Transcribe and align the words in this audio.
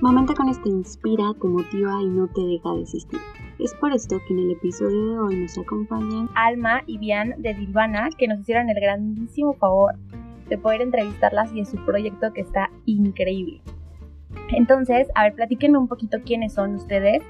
Mamanta 0.00 0.32
con 0.32 0.48
este 0.48 0.68
inspira, 0.68 1.24
te 1.40 1.48
motiva 1.48 2.00
y 2.00 2.06
no 2.06 2.28
te 2.28 2.40
deja 2.42 2.72
de 2.72 2.82
existir. 2.82 3.20
Es 3.58 3.74
por 3.74 3.92
esto 3.92 4.20
que 4.24 4.32
en 4.32 4.38
el 4.38 4.52
episodio 4.52 5.10
de 5.10 5.18
hoy 5.18 5.34
nos 5.34 5.58
acompañan 5.58 6.30
Alma 6.36 6.82
y 6.86 6.98
Bian 6.98 7.34
de 7.38 7.52
Dilvana, 7.54 8.08
que 8.16 8.28
nos 8.28 8.38
hicieron 8.38 8.70
el 8.70 8.76
grandísimo 8.76 9.54
favor 9.54 9.96
de 10.48 10.56
poder 10.56 10.82
entrevistarlas 10.82 11.50
y 11.52 11.56
de 11.56 11.64
su 11.64 11.76
proyecto 11.84 12.32
que 12.32 12.42
está 12.42 12.70
increíble. 12.86 13.60
Entonces, 14.50 15.08
a 15.16 15.24
ver, 15.24 15.34
platíquenme 15.34 15.78
un 15.78 15.88
poquito 15.88 16.18
quiénes 16.24 16.54
son 16.54 16.76
ustedes 16.76 17.24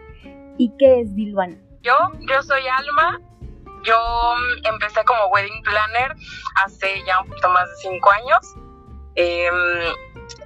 y 0.58 0.70
qué 0.78 1.00
es 1.00 1.16
Dilvana. 1.16 1.56
Yo, 1.82 1.94
yo 2.20 2.42
soy 2.42 2.60
Alma. 2.68 3.18
Yo 3.84 3.96
empecé 4.70 5.02
como 5.06 5.32
wedding 5.32 5.62
planner 5.62 6.14
hace 6.62 7.02
ya 7.06 7.22
un 7.22 7.28
poquito 7.28 7.48
más 7.48 7.66
de 7.66 7.76
cinco 7.76 8.10
años. 8.10 8.54
Em, 9.14 9.54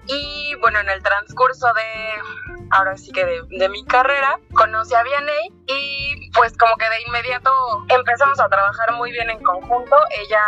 y 0.06 0.54
bueno, 0.60 0.80
en 0.80 0.88
el 0.88 1.02
transcurso 1.02 1.66
de, 1.72 2.66
ahora 2.70 2.96
sí 2.96 3.12
que 3.12 3.24
de, 3.24 3.68
mi 3.68 3.84
carrera, 3.84 4.38
conocí 4.54 4.94
a 4.94 5.02
Vianney 5.02 5.52
y 5.66 6.30
pues 6.32 6.56
como 6.56 6.76
que 6.76 6.88
de 6.88 7.02
inmediato 7.06 7.50
empezamos 7.88 8.40
a 8.40 8.48
trabajar 8.48 8.92
muy 8.92 9.12
bien 9.12 9.30
en 9.30 9.42
conjunto. 9.42 9.96
Ella 10.10 10.42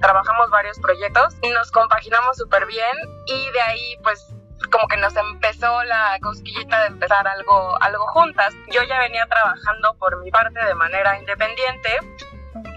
trabajamos 0.00 0.50
varios 0.50 0.78
proyectos 0.78 1.34
nos 1.50 1.70
compaginamos 1.70 2.36
súper 2.36 2.66
bien 2.66 2.96
y 3.26 3.50
de 3.50 3.60
ahí 3.60 3.96
pues 4.02 4.26
como 4.70 4.86
que 4.88 4.96
nos 4.96 5.16
empezó 5.16 5.82
la 5.84 6.18
cosquillita 6.22 6.80
de 6.80 6.86
empezar 6.88 7.26
algo, 7.26 7.76
algo 7.82 8.06
juntas. 8.08 8.54
Yo 8.70 8.82
ya 8.82 9.00
venía 9.00 9.26
trabajando 9.26 9.94
por 9.94 10.22
mi 10.22 10.30
parte 10.30 10.64
de 10.64 10.74
manera 10.74 11.18
independiente, 11.18 11.90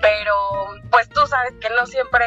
pero 0.01 0.35
pues 0.91 1.07
tú 1.09 1.25
sabes 1.27 1.53
que 1.61 1.69
no 1.69 1.85
siempre 1.85 2.25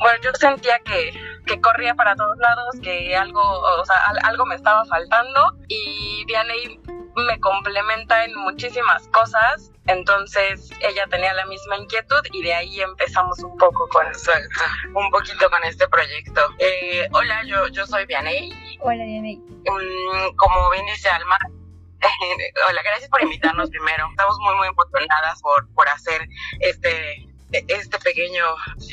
bueno, 0.00 0.18
yo 0.22 0.32
sentía 0.34 0.78
que, 0.80 1.12
que, 1.48 1.60
corría 1.60 1.94
para 1.94 2.14
todos 2.16 2.36
lados, 2.38 2.76
que 2.82 3.16
algo, 3.16 3.40
o 3.40 3.84
sea, 3.84 3.96
algo 4.24 4.46
me 4.46 4.54
estaba 4.54 4.84
faltando 4.84 5.56
y 5.68 6.24
Vianney 6.26 6.80
me 7.16 7.40
complementa 7.40 8.24
en 8.24 8.34
muchísimas 8.36 9.08
cosas, 9.08 9.72
entonces 9.86 10.70
ella 10.80 11.06
tenía 11.10 11.32
la 11.34 11.46
misma 11.46 11.78
inquietud 11.78 12.20
y 12.32 12.42
de 12.42 12.54
ahí 12.54 12.80
empezamos 12.80 13.38
un 13.42 13.56
poco 13.56 13.88
con, 13.88 14.06
un 14.94 15.10
poquito 15.10 15.50
con 15.50 15.64
este 15.64 15.88
proyecto. 15.88 16.40
Eh, 16.58 17.08
hola, 17.12 17.42
yo, 17.44 17.66
yo 17.68 17.86
soy 17.86 18.06
Vianney. 18.06 18.78
Hola, 18.80 19.04
Vianney. 19.04 19.36
Mm, 19.36 20.36
como 20.36 20.70
bien 20.70 20.86
dice 20.86 21.08
Alma, 21.08 21.38
hola, 22.68 22.82
gracias 22.82 23.10
por 23.10 23.22
invitarnos 23.22 23.70
primero. 23.70 24.06
Estamos 24.10 24.38
muy, 24.40 24.54
muy 24.56 24.68
emocionadas 24.68 25.42
por, 25.42 25.68
por 25.74 25.88
hacer 25.88 26.26
este 26.60 27.27
este 27.52 27.98
pequeño 27.98 28.44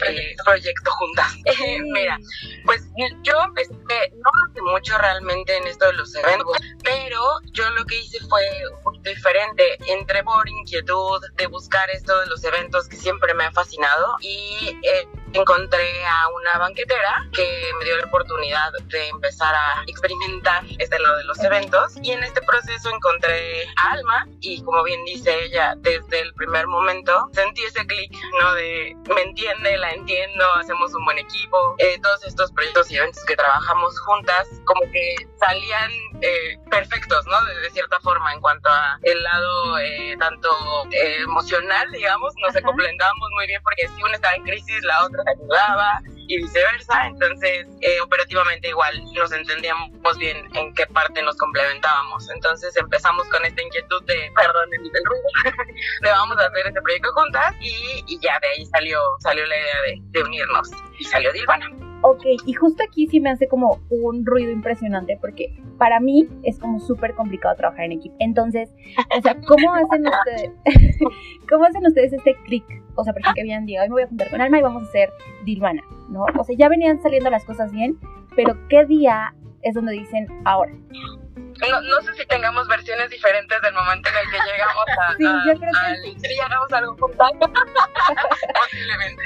eh, 0.07 0.35
proyecto 0.43 0.91
juntas. 0.91 1.33
mira, 1.93 2.17
pues 2.65 2.83
yo 3.23 3.33
empecé 3.43 3.73
no 4.13 4.29
hace 4.49 4.61
mucho 4.61 4.97
realmente 4.97 5.55
en 5.57 5.67
esto 5.67 5.87
de 5.87 5.93
los 5.93 6.15
eventos, 6.15 6.57
pero 6.83 7.21
yo 7.51 7.69
lo 7.71 7.85
que 7.85 7.99
hice 7.99 8.19
fue 8.27 8.43
un 8.75 8.83
poquito 8.83 9.09
diferente. 9.09 9.77
Entré 9.87 10.23
por 10.23 10.47
inquietud 10.47 11.21
de 11.35 11.47
buscar 11.47 11.89
esto 11.89 12.19
de 12.19 12.27
los 12.27 12.43
eventos 12.43 12.87
que 12.87 12.97
siempre 12.97 13.33
me 13.33 13.45
ha 13.45 13.51
fascinado 13.51 14.15
y 14.21 14.77
eh, 14.83 15.07
encontré 15.35 16.05
a 16.05 16.29
una 16.29 16.57
banquetera 16.57 17.27
que 17.33 17.71
me 17.77 17.85
dio 17.85 17.97
la 17.97 18.05
oportunidad 18.05 18.71
de 18.85 19.09
empezar 19.09 19.53
a 19.53 19.83
experimentar 19.87 20.63
este 20.79 20.97
lado 20.99 21.17
de 21.17 21.23
los 21.25 21.39
eventos 21.43 21.93
y 22.01 22.11
en 22.11 22.23
este 22.23 22.41
proceso 22.41 22.89
encontré 22.89 23.67
a 23.77 23.91
Alma 23.91 24.27
y 24.39 24.63
como 24.63 24.83
bien 24.83 25.03
dice 25.05 25.37
ella, 25.43 25.73
desde 25.77 26.21
el 26.21 26.33
primer 26.33 26.67
momento 26.67 27.29
sentí 27.33 27.63
ese 27.63 27.85
clic, 27.85 28.11
¿no? 28.39 28.53
De 28.53 28.95
me 29.13 29.21
entiende, 29.21 29.77
la 29.77 29.91
entiendo, 29.91 30.45
hacemos 30.55 30.93
un 30.93 31.03
buen 31.05 31.17
equipo, 31.19 31.75
eh, 31.79 31.99
todos 32.01 32.23
estos 32.25 32.51
proyectos 32.51 32.89
y 32.91 32.97
eventos 32.97 33.23
que 33.25 33.35
trabajamos 33.35 33.99
juntas 34.01 34.47
como 34.65 34.81
que 34.91 35.15
salían 35.37 35.91
eh, 36.21 36.57
perfectos, 36.69 37.25
¿no? 37.27 37.43
De, 37.45 37.65
cierta 37.75 37.99
forma 37.99 38.31
en 38.31 38.39
cuanto 38.39 38.69
a 38.69 38.97
el 39.01 39.21
lado 39.21 39.79
eh, 39.79 40.15
tanto 40.17 40.49
emocional, 40.91 41.91
digamos, 41.91 42.33
nos 42.37 42.53
complementábamos 42.63 43.29
muy 43.31 43.47
bien 43.47 43.61
porque 43.63 43.89
si 43.89 44.01
uno 44.01 44.13
estaba 44.13 44.35
en 44.35 44.43
crisis, 44.43 44.81
la 44.83 45.03
otra 45.03 45.24
ayudaba 45.27 46.01
y 46.27 46.37
viceversa. 46.37 47.07
Entonces, 47.07 47.67
eh, 47.81 47.99
operativamente 48.01 48.69
igual 48.69 49.03
nos 49.13 49.31
entendíamos 49.31 50.17
bien 50.17 50.37
en 50.53 50.73
qué 50.73 50.85
parte 50.87 51.21
nos 51.23 51.35
complementábamos. 51.37 52.29
Entonces 52.29 52.75
empezamos 52.75 53.27
con 53.29 53.43
esta 53.45 53.61
inquietud 53.61 54.03
de, 54.05 54.31
perdón 54.35 54.69
el 54.73 54.79
ruido, 54.79 55.27
de 56.01 56.09
vamos 56.09 56.37
a 56.37 56.47
hacer 56.47 56.67
este 56.67 56.81
proyecto 56.81 57.09
juntas 57.13 57.53
y, 57.61 58.03
y, 58.07 58.19
ya 58.19 58.39
de 58.39 58.47
ahí 58.47 58.65
salió, 58.65 58.99
salió 59.19 59.45
la 59.45 59.55
idea 59.55 59.81
de, 59.87 60.01
de 60.11 60.23
unirnos 60.23 60.71
y 60.99 61.03
salió 61.05 61.31
Dilvana. 61.31 61.69
Ok, 62.01 62.23
y 62.45 62.53
justo 62.53 62.83
aquí 62.83 63.07
sí 63.07 63.19
me 63.19 63.31
hace 63.31 63.47
como 63.47 63.79
un 63.89 64.25
ruido 64.25 64.51
impresionante 64.51 65.17
porque 65.19 65.57
para 65.79 65.99
mí 65.99 66.27
es 66.43 66.59
como 66.59 66.79
súper 66.79 67.15
complicado 67.15 67.55
trabajar 67.55 67.85
en 67.85 67.93
equipo. 67.93 68.15
Entonces, 68.19 68.69
o 69.17 69.21
sea, 69.21 69.35
¿cómo 69.41 69.73
hacen 69.73 70.05
ustedes, 70.07 70.51
cómo 71.49 71.65
hacen 71.65 71.85
ustedes 71.85 72.13
este 72.13 72.35
clic? 72.45 72.63
O 72.95 73.03
sea, 73.03 73.13
porque 73.13 73.41
habían 73.41 73.65
dicho, 73.65 73.81
hoy 73.81 73.87
me 73.89 73.93
voy 73.93 74.03
a 74.03 74.07
juntar 74.07 74.29
con 74.29 74.41
Alma 74.41 74.59
y 74.59 74.61
vamos 74.61 74.83
a 74.83 74.85
hacer 74.87 75.11
Dilvana, 75.43 75.83
¿no? 76.09 76.25
O 76.37 76.43
sea, 76.43 76.55
ya 76.57 76.69
venían 76.69 77.01
saliendo 77.01 77.29
las 77.29 77.43
cosas 77.45 77.71
bien, 77.71 77.99
pero 78.35 78.57
¿qué 78.69 78.85
día 78.85 79.33
es 79.61 79.73
donde 79.73 79.93
dicen 79.93 80.27
ahora? 80.45 80.71
No, 81.01 81.81
no, 81.81 82.01
sé 82.01 82.13
si 82.13 82.25
tengamos 82.27 82.67
versiones 82.67 83.09
diferentes 83.09 83.61
del 83.61 83.73
momento 83.73 84.09
en 84.09 84.15
el 84.17 84.31
que 84.31 84.51
llegamos 84.51 84.85
a. 84.99 85.13
Sí, 85.17 85.23
yo 85.23 85.59
creo 85.59 85.71
que 85.71 86.09
sí. 86.09 86.19
Si 86.19 86.27
llegamos 86.27 86.71
a 86.71 86.77
algo 86.77 86.97
juntos. 86.97 87.29
Posiblemente. 87.39 89.23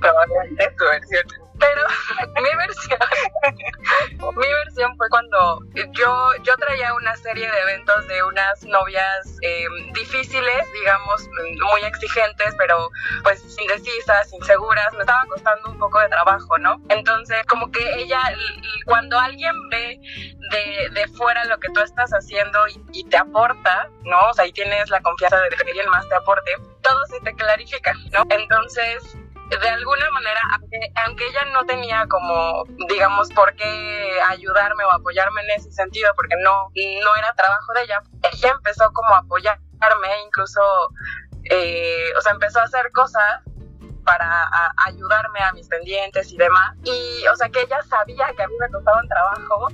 Probablemente 0.00 0.74
tu 0.76 0.84
versión 0.84 1.50
pero 1.60 1.82
mi 2.42 2.56
versión, 2.56 2.98
mi 4.36 4.52
versión 4.64 4.96
fue 4.96 5.08
cuando 5.10 5.60
yo, 5.74 6.30
yo 6.42 6.54
traía 6.56 6.94
una 6.94 7.14
serie 7.16 7.48
de 7.50 7.58
eventos 7.60 8.08
de 8.08 8.22
unas 8.24 8.64
novias 8.64 9.29
muy 11.58 11.82
exigentes, 11.84 12.54
pero 12.58 12.90
pues 13.22 13.56
indecisas, 13.60 14.32
inseguras, 14.32 14.92
me 14.94 15.00
estaba 15.00 15.24
costando 15.28 15.70
un 15.70 15.78
poco 15.78 16.00
de 16.00 16.08
trabajo, 16.08 16.58
¿no? 16.58 16.80
Entonces, 16.88 17.44
como 17.46 17.70
que 17.70 18.02
ella, 18.02 18.20
cuando 18.86 19.18
alguien 19.18 19.54
ve 19.70 20.00
de, 20.50 20.88
de 20.90 21.08
fuera 21.08 21.44
lo 21.44 21.58
que 21.58 21.68
tú 21.70 21.80
estás 21.80 22.10
haciendo 22.10 22.58
y, 22.92 23.04
te 23.04 23.16
aporta, 23.16 23.88
¿no? 24.04 24.28
O 24.28 24.34
sea, 24.34 24.46
y 24.46 24.52
tienes 24.52 24.88
la 24.90 25.00
confianza 25.00 25.40
de 25.40 25.48
que 25.48 25.62
alguien 25.62 25.88
más 25.90 26.08
te 26.08 26.14
aporte, 26.14 26.52
todo 26.82 27.06
se 27.06 27.20
te 27.20 27.34
clarifica, 27.34 27.92
¿no? 28.12 28.24
Entonces, 28.30 29.16
de 29.58 29.68
alguna 29.68 30.08
manera, 30.12 30.40
aunque, 31.06 31.26
ella 31.26 31.44
no 31.52 31.64
tenía 31.64 32.06
como, 32.06 32.64
digamos, 32.88 33.28
por 33.30 33.54
qué 33.56 34.20
ayudarme 34.28 34.84
o 34.84 34.92
apoyarme 34.92 35.42
en 35.42 35.50
ese 35.58 35.72
sentido, 35.72 36.12
porque 36.14 36.36
no, 36.42 36.68
no 37.02 37.16
era 37.16 37.32
trabajo 37.34 37.72
de 37.74 37.82
ella, 37.82 38.02
ella 38.32 38.52
empezó 38.56 38.92
como 38.92 39.14
a 39.14 39.24
incluso, 40.26 40.60
eh, 41.44 42.10
o 42.18 42.20
sea, 42.20 42.32
empezó 42.32 42.60
a 42.60 42.64
hacer 42.64 42.90
cosas 42.92 43.42
para 44.04 44.48
ayudarme 44.86 45.40
a 45.40 45.52
mis 45.52 45.68
pendientes 45.68 46.32
y 46.32 46.36
demás. 46.36 46.76
Y, 46.84 47.26
o 47.26 47.36
sea, 47.36 47.48
que 47.48 47.62
ella 47.62 47.82
sabía 47.82 48.32
que 48.36 48.42
a 48.42 48.48
mí 48.48 48.54
me 48.58 48.68
costaba 48.70 49.00
un 49.00 49.08
trabajo 49.08 49.68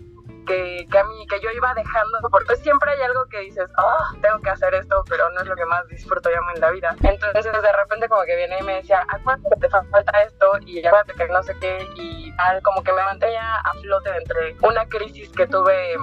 que, 0.46 0.86
que, 0.90 0.98
a 0.98 1.04
mí, 1.04 1.26
que 1.28 1.40
yo 1.40 1.50
iba 1.50 1.74
dejando, 1.74 2.18
porque 2.30 2.56
siempre 2.56 2.92
hay 2.92 3.02
algo 3.02 3.26
que 3.26 3.40
dices, 3.40 3.70
oh, 3.78 4.16
tengo 4.22 4.38
que 4.40 4.50
hacer 4.50 4.74
esto, 4.74 5.04
pero 5.08 5.28
no 5.30 5.40
es 5.40 5.46
lo 5.46 5.56
que 5.56 5.66
más 5.66 5.86
disfruto 5.88 6.30
yo 6.30 6.36
en 6.54 6.60
la 6.60 6.70
vida. 6.70 6.96
Entonces 7.02 7.52
de 7.52 7.72
repente 7.72 8.08
como 8.08 8.22
que 8.22 8.36
viene 8.36 8.58
y 8.60 8.62
me 8.62 8.74
decía, 8.76 9.04
acuérdate 9.08 9.48
que 9.50 9.60
te 9.60 9.68
falta 9.68 10.22
esto 10.22 10.46
y 10.66 10.84
acuérdate 10.84 11.14
que 11.14 11.28
no 11.28 11.42
sé 11.42 11.54
qué, 11.60 11.86
y 11.96 12.32
al 12.38 12.62
como 12.62 12.82
que 12.82 12.92
me 12.92 13.02
mantenía 13.02 13.56
a 13.56 13.72
flote 13.80 14.10
entre 14.16 14.56
una 14.62 14.86
crisis 14.88 15.30
que 15.30 15.46
tuve 15.46 15.96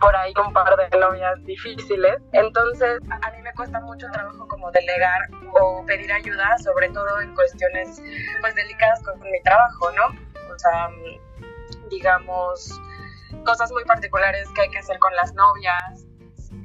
por 0.00 0.14
ahí 0.16 0.32
un 0.44 0.52
par 0.52 0.76
de 0.76 0.98
novias 0.98 1.42
difíciles. 1.44 2.18
Entonces 2.32 3.00
a 3.22 3.30
mí 3.32 3.42
me 3.42 3.52
cuesta 3.54 3.80
mucho 3.80 4.06
trabajo 4.12 4.46
como 4.48 4.70
delegar 4.70 5.22
o 5.60 5.84
pedir 5.86 6.12
ayuda, 6.12 6.56
sobre 6.58 6.88
todo 6.90 7.20
en 7.20 7.34
cuestiones 7.34 8.00
pues 8.40 8.54
delicadas 8.54 9.02
con 9.02 9.20
mi 9.20 9.42
trabajo, 9.42 9.90
¿no? 9.92 10.06
O 10.54 10.58
sea, 10.58 10.88
digamos, 11.90 12.80
cosas 13.44 13.70
muy 13.72 13.84
particulares 13.84 14.48
que 14.54 14.62
hay 14.62 14.70
que 14.70 14.78
hacer 14.78 14.98
con 14.98 15.14
las 15.14 15.34
novias, 15.34 16.06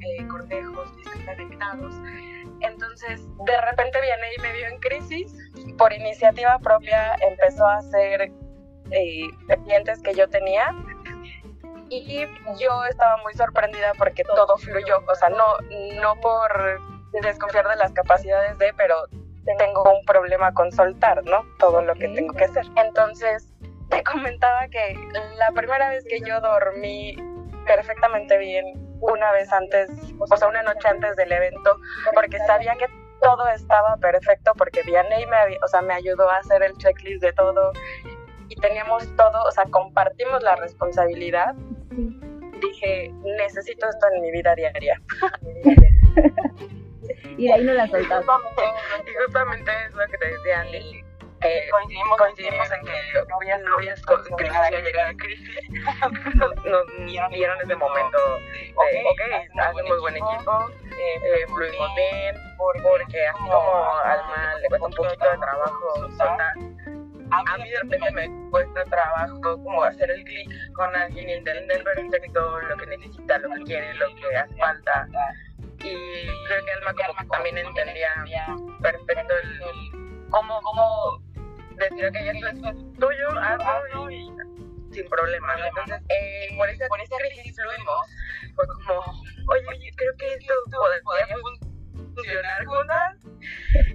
eh, 0.00 0.26
cortejos, 0.28 0.96
visitas 0.96 1.36
de 1.36 1.42
invitados. 1.42 1.94
Entonces, 2.60 3.20
de 3.44 3.60
repente 3.60 4.00
viene 4.00 4.34
y 4.36 4.40
me 4.40 4.52
vio 4.52 4.66
en 4.66 4.78
crisis. 4.78 5.34
Por 5.76 5.92
iniciativa 5.92 6.58
propia 6.58 7.14
empezó 7.16 7.66
a 7.66 7.78
hacer 7.78 8.32
eh, 8.90 9.28
pendientes 9.48 10.00
que 10.02 10.14
yo 10.14 10.28
tenía. 10.28 10.74
Y 11.88 12.26
yo 12.58 12.84
estaba 12.88 13.18
muy 13.18 13.34
sorprendida 13.34 13.92
porque 13.98 14.24
todo 14.24 14.56
fluyó. 14.56 15.02
O 15.08 15.14
sea, 15.14 15.28
no, 15.28 15.44
no 16.00 16.14
por 16.20 16.80
desconfiar 17.20 17.68
de 17.68 17.76
las 17.76 17.92
capacidades 17.92 18.56
de, 18.58 18.72
pero 18.74 18.96
tengo 19.58 19.82
un 19.82 20.04
problema 20.06 20.54
con 20.54 20.72
soltar, 20.72 21.22
¿no? 21.24 21.44
Todo 21.58 21.82
lo 21.82 21.94
que 21.94 22.08
tengo 22.08 22.32
que 22.32 22.44
hacer. 22.44 22.64
Entonces, 22.76 23.51
te 23.92 24.02
comentaba 24.04 24.66
que 24.68 24.94
la 25.36 25.50
primera 25.54 25.90
vez 25.90 26.04
que 26.04 26.20
yo 26.20 26.40
dormí 26.40 27.14
perfectamente 27.66 28.38
bien, 28.38 28.64
una 29.00 29.32
vez 29.32 29.52
antes, 29.52 29.90
o 30.18 30.36
sea, 30.36 30.48
una 30.48 30.62
noche 30.62 30.88
antes 30.88 31.14
del 31.16 31.30
evento, 31.30 31.76
porque 32.14 32.38
sabía 32.46 32.74
que 32.76 32.86
todo 33.20 33.46
estaba 33.48 33.96
perfecto, 33.98 34.52
porque 34.56 34.82
Vianney 34.82 35.26
me, 35.26 35.58
o 35.62 35.68
sea, 35.68 35.82
me 35.82 35.94
ayudó 35.94 36.28
a 36.28 36.38
hacer 36.38 36.62
el 36.62 36.76
checklist 36.78 37.22
de 37.22 37.32
todo 37.34 37.72
y 38.48 38.56
teníamos 38.56 39.04
todo, 39.16 39.44
o 39.44 39.50
sea, 39.50 39.64
compartimos 39.66 40.42
la 40.42 40.56
responsabilidad. 40.56 41.54
Dije, 42.60 43.12
necesito 43.38 43.88
esto 43.88 44.06
en 44.14 44.22
mi 44.22 44.30
vida 44.30 44.54
diaria. 44.54 45.00
y 47.36 47.46
de 47.46 47.52
ahí 47.52 47.64
no 47.64 47.74
la 47.74 47.86
soltaste. 47.88 48.32
Y 49.06 49.24
justamente 49.24 49.70
es 49.86 49.94
lo 49.94 50.06
que 50.06 50.18
te 50.18 50.26
decía 50.30 50.60
Andy. 50.60 51.04
Eh, 51.44 51.68
coincidimos, 51.70 52.18
coincidimos 52.18 52.70
en 52.70 52.84
que 52.84 52.92
novias, 53.28 53.60
novias 53.62 54.02
con 54.02 54.22
que 54.36 54.44
llegar 54.44 55.08
a 55.08 55.14
crisis. 55.14 55.58
Nos, 56.34 57.30
dieron 57.30 57.60
ese 57.60 57.74
momento 57.74 58.18
de, 58.38 58.74
ok, 58.76 59.20
hacemos 59.58 60.00
buen 60.00 60.16
equipo, 60.16 60.70
eh, 60.84 61.46
fluimos 61.48 61.94
bien, 61.96 62.36
porque 62.56 63.26
así 63.26 63.40
como 63.40 63.98
Alma 64.04 64.54
le 64.60 64.68
cuesta 64.68 64.86
un 64.86 64.92
poquito 64.92 65.30
de 65.30 65.38
trabajo 65.38 66.08
soltar, 66.16 66.54
a 67.32 67.58
mí 67.58 67.70
de 67.70 67.78
repente 67.80 68.10
me 68.12 68.50
cuesta 68.50 68.84
trabajo 68.84 69.40
como 69.40 69.82
hacer 69.82 70.10
el 70.10 70.22
clic 70.22 70.48
con 70.74 70.94
alguien 70.94 71.28
y 71.28 71.32
entender 71.32 71.82
perfecto 71.82 72.60
lo 72.60 72.76
que 72.76 72.86
necesita, 72.86 73.38
lo 73.38 73.50
que 73.54 73.62
quiere, 73.64 73.94
lo 73.94 74.06
que 74.14 74.36
hace 74.36 74.54
falta. 74.56 75.08
Y 75.78 76.26
creo 76.46 76.64
que 76.64 76.72
Alma 76.72 76.94
como 76.94 77.18
que 77.18 77.26
también 77.26 77.58
entendía 77.58 78.14
perfecto 78.80 79.34
el 79.42 80.02
cómo, 80.30 80.60
cómo 80.62 81.21
decir 81.90 82.10
ya 82.12 82.48
esto 82.48 82.68
es 82.68 82.98
tuyo, 82.98 83.28
hazlo 83.40 84.10
y 84.10 84.30
sin 84.92 85.08
problemas. 85.08 85.58
Entonces, 85.66 86.00
eh, 86.08 86.54
por, 86.56 86.68
esa, 86.68 86.86
por 86.88 87.00
esa 87.00 87.16
crisis 87.16 87.56
fluimos. 87.56 88.06
Fue 88.54 88.66
como, 88.66 89.00
oye, 89.48 89.90
creo 89.96 90.16
que 90.18 90.34
esto 90.34 90.54
podría 91.04 91.36
funcionar 92.14 92.64
juntas. 92.66 93.16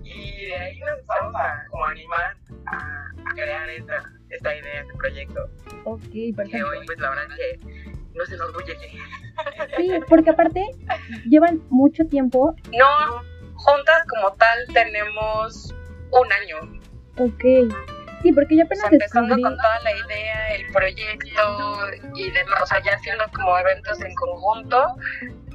Y 0.03 0.45
de 0.47 0.55
ahí 0.55 0.79
nos 0.79 0.99
empezamos 0.99 1.35
a 1.35 1.65
como 1.69 1.85
animar 1.85 2.37
a, 2.65 2.77
a 2.77 3.33
crear 3.33 3.69
esta, 3.69 4.03
esta 4.29 4.55
idea, 4.55 4.81
este 4.81 4.93
proyecto. 4.95 5.49
Ok, 5.85 6.01
perfecto. 6.35 6.51
Que 6.51 6.63
hoy, 6.63 6.85
pues 6.85 6.99
la 6.99 7.09
verdad 7.09 7.25
es 7.31 7.59
que 7.59 7.97
no 8.13 8.25
se 8.25 8.35
enorgullece. 8.35 8.89
Sí, 9.77 9.91
porque 10.09 10.31
aparte 10.31 10.65
llevan 11.29 11.61
mucho 11.69 12.05
tiempo. 12.07 12.55
No, 12.77 13.21
juntas 13.53 14.03
como 14.07 14.33
tal 14.33 14.65
tenemos 14.73 15.73
un 16.11 16.31
año. 16.33 16.76
Ok. 17.17 17.43
Sí, 18.21 18.31
porque 18.33 18.57
yo 18.57 18.63
apenas 18.63 18.85
o 18.85 18.89
sea, 18.89 18.93
empezando 18.93 19.35
descubrí... 19.35 19.43
con 19.43 19.57
toda 19.57 19.79
la 19.81 19.91
idea, 19.91 20.55
el 20.55 20.71
proyecto 20.71 21.79
y 22.15 22.31
demás, 22.31 22.61
o 22.63 22.65
sea, 22.65 22.81
ya 22.81 22.93
haciendo 22.93 23.23
como 23.35 23.57
eventos 23.59 24.01
en 24.01 24.13
conjunto, 24.15 24.95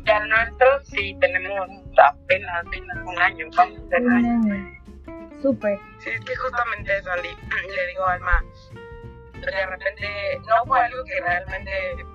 ya 0.05 0.25
nuestros 0.27 0.87
sí 0.87 1.17
tenemos 1.21 1.69
apenas, 1.99 2.65
apenas 2.67 2.97
un 3.05 3.19
año, 3.19 3.47
vamos 3.57 3.79
a 3.79 3.87
hacer 3.87 4.03
Un 4.03 4.13
año. 4.13 4.83
Súper. 5.43 5.79
Sí, 5.99 6.11
es 6.11 6.21
que 6.25 6.37
justamente 6.37 6.99
eso, 6.99 7.11
Andy, 7.11 7.29
le 7.29 7.87
digo 7.89 8.07
a 8.07 8.13
Alma, 8.13 8.45
de 9.41 9.67
repente 9.67 10.41
no 10.49 10.65
fue 10.67 10.81
algo 10.81 11.03
que 11.05 11.21
realmente 11.21 11.71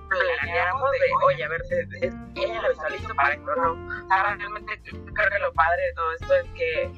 planeáramos 0.08 0.90
de, 0.92 0.98
oye, 1.26 1.44
a 1.44 1.48
ver, 1.48 1.60
es, 1.60 1.72
es, 2.02 2.14
ella 2.36 2.62
lo 2.62 2.70
está 2.70 2.88
listo 2.88 3.14
para 3.14 3.34
esto, 3.34 3.54
no. 3.56 3.72
O 3.72 4.08
sea, 4.08 4.34
realmente 4.34 4.80
creo 4.82 5.30
que 5.30 5.38
lo 5.40 5.52
padre 5.52 5.82
de 5.82 5.92
todo 5.92 6.12
esto 6.14 6.34
es 6.36 6.46
que 6.54 6.90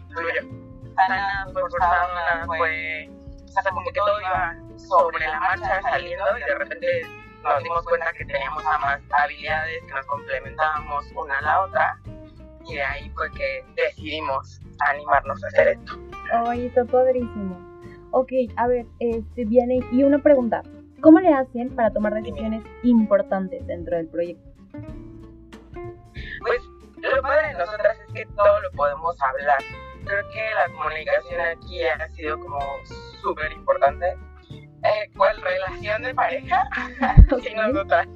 forzado, 1.53 2.15
nada 2.15 2.47
fue... 2.47 3.11
O 3.45 3.53
sea, 3.53 3.63
como 3.65 3.83
que 3.83 3.93
todo 3.93 4.21
iba 4.21 4.55
sobre 4.77 5.27
la 5.27 5.41
marcha 5.41 5.83
saliendo 5.83 6.39
y 6.39 6.41
de 6.41 6.55
repente 6.55 7.03
nos 7.43 7.63
dimos 7.63 7.85
cuenta 7.85 8.13
que 8.13 8.25
teníamos 8.25 8.65
ambas 8.67 9.01
habilidades, 9.11 9.83
que 9.87 9.93
nos 9.93 10.07
complementábamos 10.07 11.07
una 11.17 11.39
a 11.39 11.43
la 11.43 11.61
otra 11.63 11.99
y 12.67 12.75
de 12.75 12.83
ahí 12.83 13.11
fue 13.11 13.31
que 13.33 13.65
decidimos 13.75 14.61
animarnos 14.89 15.43
a 15.43 15.47
hacer 15.49 15.69
esto. 15.69 15.99
Ay, 16.33 16.67
está 16.67 16.85
padrísimo. 16.85 17.59
Ok, 18.13 18.33
a 18.57 18.67
ver, 18.67 18.87
este 18.99 19.45
viene 19.45 19.81
y 19.93 20.03
una 20.03 20.19
pregunta. 20.19 20.63
¿Cómo 21.01 21.19
le 21.21 21.33
hacen 21.33 21.75
para 21.75 21.91
tomar 21.91 22.13
decisiones 22.15 22.63
importantes 22.83 23.67
dentro 23.67 23.97
del 23.97 24.09
proyecto? 24.09 24.51
Pues 24.73 26.61
lo 26.97 27.23
padre 27.23 27.49
de 27.49 27.55
nosotras 27.55 27.99
es 28.07 28.15
que 28.15 28.27
todo 28.27 28.61
lo 28.61 28.71
podemos 28.73 29.17
hablar. 29.23 29.59
Creo 30.05 30.29
que 30.31 30.51
la 30.55 30.73
comunicación 30.75 31.41
aquí 31.41 31.85
ha 31.85 32.09
sido 32.11 32.39
como 32.39 32.59
súper 33.23 33.53
importante. 33.53 34.17
Eh, 34.83 35.11
¿Cuál 35.17 35.41
relación 35.43 36.03
de 36.03 36.15
pareja? 36.15 36.63
Sí, 37.43 37.55
nosotras. 37.55 38.07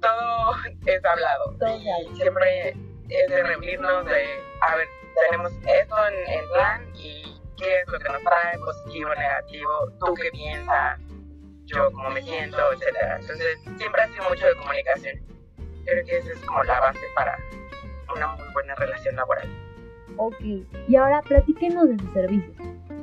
Todo 0.00 0.54
es 0.86 1.04
hablado. 1.04 1.56
Todo. 1.58 2.14
Siempre 2.14 2.70
es 3.08 3.30
de 3.30 3.42
reunirnos, 3.42 4.04
de, 4.06 4.40
a 4.60 4.76
ver, 4.76 4.88
tenemos 5.28 5.52
esto 5.66 5.96
en, 6.08 6.38
en 6.38 6.48
plan 6.50 6.86
y 6.94 7.40
qué 7.56 7.80
es 7.80 7.88
lo 7.88 7.98
que 7.98 8.08
nos 8.08 8.22
trae, 8.22 8.58
positivo, 8.58 9.14
negativo, 9.14 9.92
tú 9.98 10.14
qué 10.14 10.30
piensas, 10.30 11.00
yo 11.64 11.90
cómo 11.92 12.10
me 12.10 12.22
siento, 12.22 12.72
etcétera. 12.72 13.18
Entonces, 13.20 13.58
siempre 13.76 14.02
ha 14.02 14.08
sido 14.08 14.28
mucho 14.28 14.46
de 14.46 14.56
comunicación. 14.56 15.18
Creo 15.84 16.04
que 16.04 16.18
esa 16.18 16.32
es 16.32 16.38
como 16.40 16.62
la 16.64 16.80
base 16.80 17.00
para 17.14 17.38
una 18.14 18.26
muy 18.28 18.48
buena 18.52 18.74
relación 18.76 19.16
laboral. 19.16 19.67
Ok, 20.18 20.40
y 20.88 20.96
ahora 20.96 21.22
platíquenos 21.22 21.88
de 21.88 21.98
sus 21.98 22.12
servicios. 22.12 22.56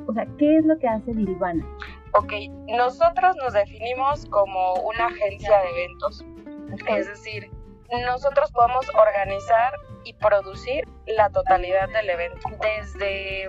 O 0.06 0.12
sea, 0.12 0.26
¿qué 0.38 0.58
es 0.58 0.64
lo 0.64 0.78
que 0.78 0.86
hace 0.86 1.12
Dilvana? 1.12 1.66
Ok, 2.12 2.32
nosotros 2.68 3.34
nos 3.36 3.54
definimos 3.54 4.26
como 4.26 4.74
una 4.74 5.06
agencia 5.06 5.60
de 5.60 5.70
eventos. 5.70 6.24
Es 6.88 7.08
decir, 7.08 7.50
nosotros 8.04 8.52
podemos 8.52 8.86
organizar 8.94 9.72
y 10.04 10.14
producir 10.14 10.86
la 11.06 11.30
totalidad 11.30 11.88
del 11.88 12.10
evento. 12.10 12.48
Desde 12.60 13.48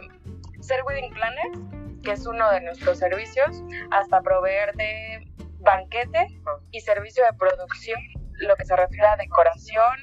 ser 0.61 0.83
wedding 0.85 1.13
planners, 1.13 1.59
que 2.03 2.11
es 2.11 2.25
uno 2.25 2.49
de 2.51 2.61
nuestros 2.61 2.97
servicios, 2.99 3.63
hasta 3.91 4.21
proveer 4.21 4.73
de 4.75 5.27
banquete 5.59 6.27
y 6.71 6.79
servicio 6.81 7.23
de 7.25 7.33
producción, 7.33 7.99
lo 8.39 8.55
que 8.55 8.65
se 8.65 8.75
refiere 8.75 9.07
a 9.07 9.17
decoración, 9.17 9.97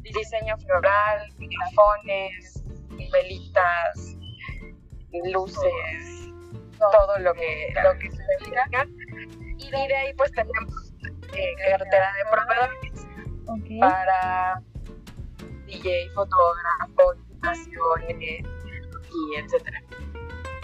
diseño 0.00 0.56
floral, 0.58 1.32
micrófones, 1.38 2.62
velitas, 3.12 4.16
luces, 5.32 6.30
todo 6.78 7.18
lo 7.18 7.34
que, 7.34 7.72
lo 7.82 7.98
que 7.98 8.10
se 8.10 8.22
dedica. 8.40 8.86
Y 9.58 9.70
de 9.70 9.96
ahí 9.96 10.14
pues 10.14 10.32
tenemos 10.32 10.92
eh, 11.34 11.54
cartera 11.70 12.12
de 12.14 12.24
proveedores 12.30 13.06
para 13.80 14.62
DJ, 15.66 16.10
fotógrafo, 16.14 17.14
invitaciones 17.14 18.46
y 19.10 19.36
etcétera. 19.36 19.82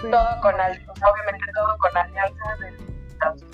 Todo 0.01 0.41
con 0.43 0.55
obviamente 0.55 1.53
todo 1.55 1.79
con 1.79 1.97
alianzas 1.97 2.59
de 2.61 2.71
los 2.73 3.45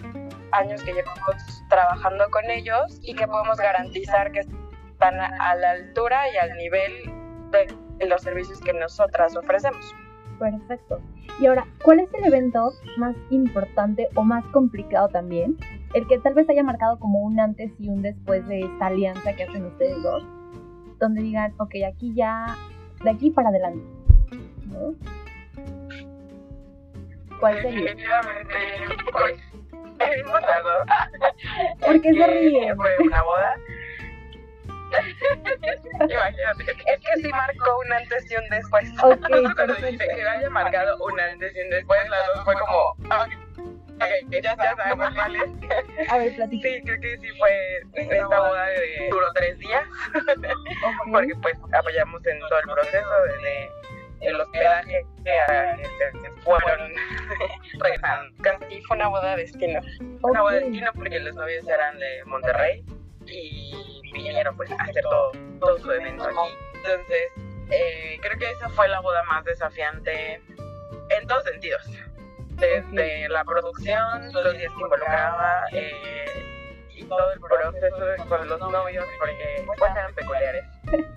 años 0.52 0.82
que 0.82 0.92
llevamos 0.92 1.62
trabajando 1.68 2.30
con 2.30 2.48
ellos 2.50 3.00
y 3.02 3.14
que 3.14 3.26
podemos 3.26 3.58
garantizar 3.58 4.30
que 4.30 4.40
están 4.40 5.20
a 5.20 5.54
la 5.56 5.70
altura 5.72 6.30
y 6.32 6.36
al 6.36 6.56
nivel 6.56 7.12
de 7.50 7.85
los 8.00 8.22
servicios 8.22 8.60
que 8.60 8.72
nosotras 8.72 9.36
ofrecemos. 9.36 9.94
Perfecto. 10.38 11.00
Y 11.40 11.46
ahora, 11.46 11.66
¿cuál 11.82 12.00
es 12.00 12.12
el 12.14 12.24
evento 12.24 12.72
más 12.98 13.16
importante 13.30 14.08
o 14.14 14.22
más 14.22 14.44
complicado 14.46 15.08
también? 15.08 15.56
El 15.94 16.06
que 16.06 16.18
tal 16.18 16.34
vez 16.34 16.48
haya 16.48 16.62
marcado 16.62 16.98
como 16.98 17.20
un 17.20 17.40
antes 17.40 17.72
y 17.78 17.88
un 17.88 18.02
después 18.02 18.46
de 18.48 18.60
esta 18.60 18.86
alianza 18.86 19.32
que 19.34 19.44
hacen 19.44 19.64
ustedes 19.64 20.02
dos. 20.02 20.24
Donde 20.98 21.22
digan, 21.22 21.54
ok, 21.58 21.74
aquí 21.86 22.14
ya, 22.14 22.56
de 23.02 23.10
aquí 23.10 23.30
para 23.30 23.48
adelante. 23.50 23.84
¿No? 24.66 24.94
¿Cuál 27.40 27.60
sería? 27.60 27.94
Definitivamente, 27.94 28.54
pues, 29.12 29.40
el. 30.26 30.84
¿Por 31.80 32.00
qué 32.00 32.12
se 32.14 32.26
ríen? 32.40 32.76
Fue 32.76 32.90
una 33.04 33.22
boda. 33.22 33.56
Imagínate, 36.00 36.62
es 36.64 37.00
que 37.00 37.22
sí 37.22 37.28
marcó 37.28 37.78
un 37.78 37.92
antes 37.92 38.30
y 38.30 38.36
un 38.36 38.48
después. 38.50 38.90
Ok, 39.02 39.20
Cuando 39.56 39.74
que 39.74 40.28
haya 40.28 40.50
marcado 40.50 40.96
un 41.04 41.18
antes 41.20 41.54
y 41.56 41.60
un 41.60 41.70
después, 41.70 42.08
las 42.08 42.26
dos 42.26 42.44
fue 42.44 42.54
como, 42.54 42.96
ah, 43.10 43.26
ok, 43.96 44.30
ya, 44.30 44.40
ya 44.40 44.76
sabemos 44.76 45.14
cuál 45.14 45.36
es. 45.36 46.10
A 46.10 46.18
ver, 46.18 46.36
platica. 46.36 46.68
Sí, 46.68 46.82
creo 46.84 47.00
que 47.00 47.18
sí 47.18 47.28
fue 47.38 47.82
esta 47.94 48.38
boda 48.40 48.66
de 48.66 49.08
duró 49.10 49.32
tres 49.34 49.58
días, 49.58 49.84
porque 51.12 51.34
pues 51.42 51.58
apoyamos 51.72 52.24
en 52.26 52.38
todo 52.40 52.58
el 52.58 52.66
proceso, 52.66 53.10
desde 53.26 53.70
el 54.20 54.40
hospedaje 54.40 55.04
a 55.48 55.76
que 55.76 55.84
se 55.84 56.30
fueron 56.42 56.92
regresando. 57.80 58.42
Casi 58.42 58.82
fue 58.82 58.96
una 58.96 59.08
boda 59.08 59.36
de 59.36 59.42
destino. 59.42 59.80
Una 60.22 60.42
boda 60.42 60.54
de 60.54 60.60
destino 60.60 60.90
porque 60.94 61.20
los 61.20 61.34
novios 61.34 61.66
eran 61.68 61.98
de 61.98 62.24
Monterrey 62.24 62.84
y 63.26 63.95
vinieron 64.22 64.56
pues 64.56 64.70
a 64.70 64.76
hacer 64.82 65.02
todo, 65.02 65.32
todo 65.60 65.78
su 65.78 65.90
evento 65.90 66.24
aquí. 66.24 66.56
Entonces, 66.74 67.32
eh, 67.70 68.18
creo 68.20 68.38
que 68.38 68.50
esa 68.50 68.68
fue 68.70 68.88
la 68.88 69.00
boda 69.00 69.22
más 69.24 69.44
desafiante 69.44 70.40
en 71.10 71.26
todos 71.26 71.44
sentidos. 71.44 71.82
Desde 72.50 73.28
la 73.28 73.44
producción, 73.44 74.32
los 74.32 74.56
días 74.56 74.72
que 74.72 74.80
involucraba 74.80 75.64
eh, 75.72 76.86
y 76.94 77.04
todo 77.04 77.32
el 77.32 77.40
proceso 77.40 78.28
con 78.28 78.48
los 78.48 78.60
novios 78.60 79.04
porque 79.18 79.64
pues 79.66 79.92
eran 79.92 80.14
peculiares. 80.14 80.64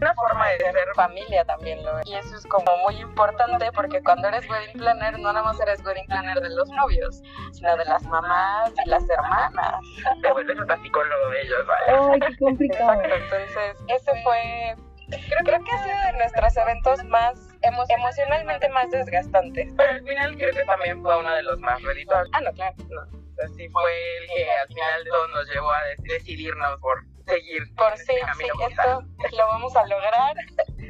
Una 0.01 0.13
forma 0.15 0.47
de 0.49 0.57
ser 0.59 0.88
familia 0.95 1.45
también 1.45 1.83
lo 1.83 1.99
es. 1.99 2.07
Y 2.07 2.15
eso 2.15 2.35
es 2.38 2.45
como 2.47 2.75
muy 2.77 2.95
importante 2.95 3.71
porque 3.73 4.01
cuando 4.01 4.27
eres 4.29 4.49
wedding 4.49 4.73
planner, 4.77 5.19
no 5.19 5.31
nada 5.31 5.43
más 5.43 5.59
eres 5.59 5.83
wedding 5.85 6.05
planner 6.07 6.39
de 6.41 6.49
los 6.49 6.69
novios, 6.69 7.21
sino 7.51 7.75
de 7.77 7.85
las 7.85 8.03
mamás 8.03 8.71
y 8.85 8.89
las 8.89 9.07
hermanas. 9.09 9.75
Te 10.21 10.31
vuelves 10.31 10.59
hasta 10.59 10.77
psicólogo 10.81 11.29
de 11.29 11.41
ellos, 11.41 11.65
¿vale? 11.67 12.13
Ay, 12.13 12.19
qué 12.19 12.38
complicado. 12.38 12.93
Exacto, 12.93 13.15
entonces 13.15 13.77
ese 13.88 14.23
fue, 14.23 14.75
creo, 15.09 15.39
creo 15.45 15.63
que 15.63 15.71
ha 15.71 15.83
sido 15.83 15.97
de 16.11 16.13
nuestros 16.17 16.57
eventos 16.57 17.03
más 17.05 17.39
emo- 17.61 17.85
emocionalmente 17.89 18.69
más 18.69 18.89
desgastantes. 18.89 19.71
Pero 19.77 19.91
al 19.91 20.03
final 20.03 20.35
creo 20.38 20.53
que 20.53 20.63
también 20.65 21.01
fue 21.01 21.17
uno 21.19 21.31
de 21.35 21.43
los 21.43 21.59
más 21.59 21.81
redituables. 21.83 22.31
Ah, 22.33 22.41
no, 22.41 22.51
claro, 22.53 22.75
no. 22.89 23.01
O 23.01 23.41
sea, 23.41 23.47
sí 23.55 23.69
fue 23.69 23.91
el 24.17 24.27
que 24.35 24.51
al 24.51 24.67
final 24.67 25.03
todo 25.09 25.27
nos 25.29 25.47
llevó 25.49 25.71
a 25.71 25.79
decidirnos 25.99 26.77
por 26.81 27.03
seguir 27.29 27.75
por 27.75 27.95
sí, 27.98 28.13
sí, 28.38 28.45
esto 28.69 29.03
lo 29.38 29.48
vamos 29.48 29.75
a 29.75 29.86
lograr. 29.86 30.36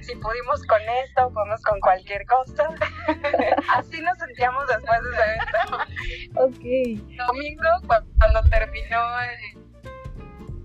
Si 0.01 0.15
pudimos 0.15 0.63
con 0.65 0.81
esto, 1.03 1.31
podemos 1.33 1.61
con 1.63 1.79
cualquier 1.81 2.25
cosa. 2.25 2.69
Así 3.75 4.01
nos 4.01 4.17
sentíamos 4.17 4.65
después 4.67 4.99
de 5.03 5.09
ese 5.11 5.23
evento. 5.23 6.37
Ok. 7.15 7.27
Domingo, 7.27 7.69
cu- 7.87 8.07
cuando 8.17 8.41
terminó 8.49 9.19
el- 9.21 9.57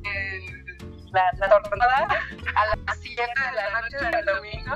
el- 0.04 0.64
la, 1.12 1.30
la 1.38 1.48
tornada, 1.62 2.08
a 2.56 2.76
la 2.76 2.94
siguiente 2.94 3.40
de 3.40 3.52
la 3.52 3.80
noche 3.80 3.96
del 4.16 4.24
domingo, 4.24 4.74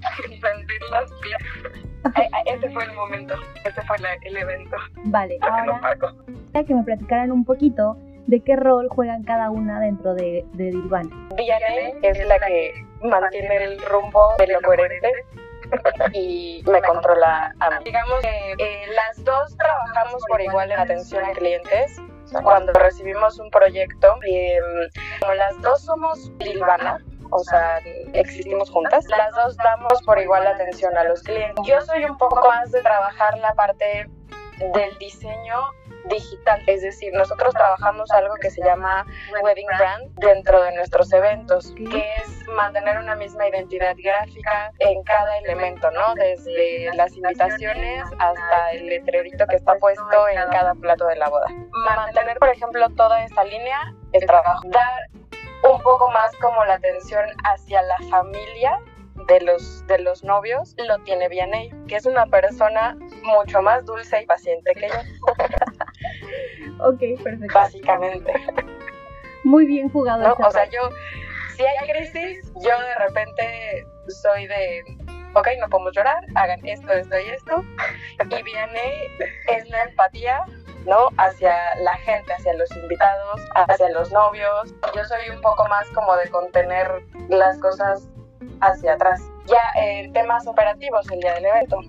sentir 0.00 0.80
las 0.90 1.10
piernas. 1.22 2.32
Ese 2.46 2.70
fue 2.70 2.84
el 2.84 2.92
momento, 2.92 3.34
ese 3.64 3.82
fue 3.82 3.98
la- 3.98 4.14
el 4.22 4.36
evento. 4.36 4.76
Vale, 5.04 5.38
ahora 5.42 5.96
que 6.66 6.74
me 6.74 6.82
platicaran 6.84 7.32
un 7.32 7.44
poquito 7.44 7.96
de 8.26 8.40
qué 8.40 8.56
rol 8.56 8.88
juegan 8.90 9.22
cada 9.24 9.50
una 9.50 9.80
dentro 9.80 10.14
de, 10.14 10.44
de 10.52 10.64
Dilvana. 10.64 11.10
Vianney 11.36 11.94
es 12.02 12.26
la 12.26 12.38
que 12.38 12.74
mantiene 13.02 13.56
el 13.64 13.82
rumbo 13.86 14.34
de 14.38 14.46
lo 14.48 14.60
coherente 14.60 15.12
y 16.12 16.62
me 16.70 16.80
controla 16.82 17.54
a 17.60 17.70
mí. 17.70 17.84
Digamos 17.84 18.20
que 18.20 18.52
eh, 18.58 18.86
las 18.94 19.24
dos 19.24 19.56
trabajamos 19.56 20.22
por 20.28 20.40
igual 20.40 20.70
en 20.72 20.78
atención 20.80 21.24
a 21.24 21.30
clientes. 21.32 22.00
Cuando 22.42 22.72
recibimos 22.74 23.38
un 23.38 23.50
proyecto, 23.50 24.14
eh, 24.30 24.58
como 25.20 25.32
las 25.34 25.60
dos 25.62 25.80
somos 25.82 26.30
Dilvana, 26.38 26.98
o 27.30 27.38
sea, 27.40 27.78
existimos 28.12 28.70
juntas, 28.70 29.04
las 29.08 29.34
dos 29.34 29.56
damos 29.56 30.02
por 30.02 30.18
igual 30.18 30.46
atención 30.46 30.96
a 30.96 31.04
los 31.04 31.22
clientes. 31.22 31.64
Yo 31.66 31.80
soy 31.82 32.04
un 32.04 32.16
poco 32.16 32.46
más 32.48 32.70
de 32.70 32.82
trabajar 32.82 33.36
la 33.38 33.54
parte 33.54 34.08
del 34.58 34.98
diseño 34.98 35.70
digital, 36.08 36.62
es 36.66 36.82
decir, 36.82 37.12
nosotros 37.12 37.52
trabajamos 37.54 38.10
algo 38.10 38.34
que 38.36 38.50
se 38.50 38.62
llama 38.62 39.04
Wedding 39.42 39.66
Brand 39.78 40.14
dentro 40.16 40.62
de 40.62 40.74
nuestros 40.74 41.12
eventos, 41.12 41.72
que 41.76 42.14
es 42.16 42.48
mantener 42.48 42.98
una 42.98 43.14
misma 43.14 43.46
identidad 43.48 43.94
gráfica 43.96 44.72
en 44.78 45.02
cada 45.02 45.38
elemento, 45.38 45.90
¿no? 45.90 46.14
Desde 46.14 46.90
las 46.94 47.14
invitaciones 47.14 48.04
hasta 48.18 48.70
el 48.72 48.86
letrerito 48.86 49.46
que 49.46 49.56
está 49.56 49.74
puesto 49.76 50.28
en 50.28 50.48
cada 50.50 50.74
plato 50.74 51.06
de 51.06 51.16
la 51.16 51.28
boda. 51.28 51.46
Mantener, 51.84 52.38
por 52.38 52.48
ejemplo, 52.48 52.88
toda 52.96 53.22
esta 53.24 53.44
línea 53.44 53.94
es 54.12 54.24
trabajo. 54.26 54.62
Dar 54.68 55.08
un 55.62 55.80
poco 55.82 56.10
más 56.10 56.34
como 56.36 56.64
la 56.64 56.74
atención 56.74 57.24
hacia 57.44 57.82
la 57.82 57.98
familia 58.10 58.78
de 59.26 59.40
los, 59.40 59.86
de 59.86 59.98
los 59.98 60.24
novios 60.24 60.74
lo 60.78 60.98
tiene 61.00 61.28
Vianney, 61.28 61.70
que 61.86 61.96
es 61.96 62.06
una 62.06 62.26
persona 62.26 62.96
mucho 63.22 63.60
más 63.62 63.84
dulce 63.84 64.22
y 64.22 64.26
paciente 64.26 64.72
que 64.74 64.88
yo, 64.88 64.94
Ok, 66.86 67.00
perfecto. 67.22 67.54
básicamente. 67.54 68.32
Muy 69.44 69.66
bien 69.66 69.88
jugado. 69.88 70.22
¿no? 70.28 70.46
O 70.46 70.50
sea, 70.50 70.64
yo, 70.66 70.90
si 71.56 71.64
hay 71.64 71.90
crisis, 71.90 72.52
yo 72.56 72.78
de 72.80 72.94
repente 73.06 73.86
soy 74.08 74.46
de, 74.46 74.82
ok, 75.34 75.48
no 75.60 75.68
podemos 75.68 75.92
llorar, 75.94 76.24
hagan 76.34 76.64
esto, 76.66 76.92
esto 76.92 77.18
y 77.18 77.30
esto. 77.30 77.64
Y 78.24 78.42
viene, 78.42 78.92
es 79.48 79.68
la 79.68 79.84
empatía, 79.84 80.44
¿no? 80.88 81.10
Hacia 81.18 81.54
la 81.82 81.94
gente, 81.98 82.32
hacia 82.32 82.54
los 82.54 82.70
invitados, 82.76 83.40
hacia 83.54 83.88
los 83.90 84.10
novios. 84.10 84.74
Yo 84.94 85.04
soy 85.04 85.28
un 85.34 85.40
poco 85.40 85.66
más 85.68 85.86
como 85.90 86.16
de 86.16 86.28
contener 86.30 87.02
las 87.28 87.58
cosas 87.58 88.08
hacia 88.60 88.94
atrás. 88.94 89.20
Ya 89.46 89.62
en 89.76 90.12
temas 90.12 90.46
operativos 90.46 91.08
el 91.10 91.20
día 91.20 91.34
del 91.34 91.46
evento 91.46 91.80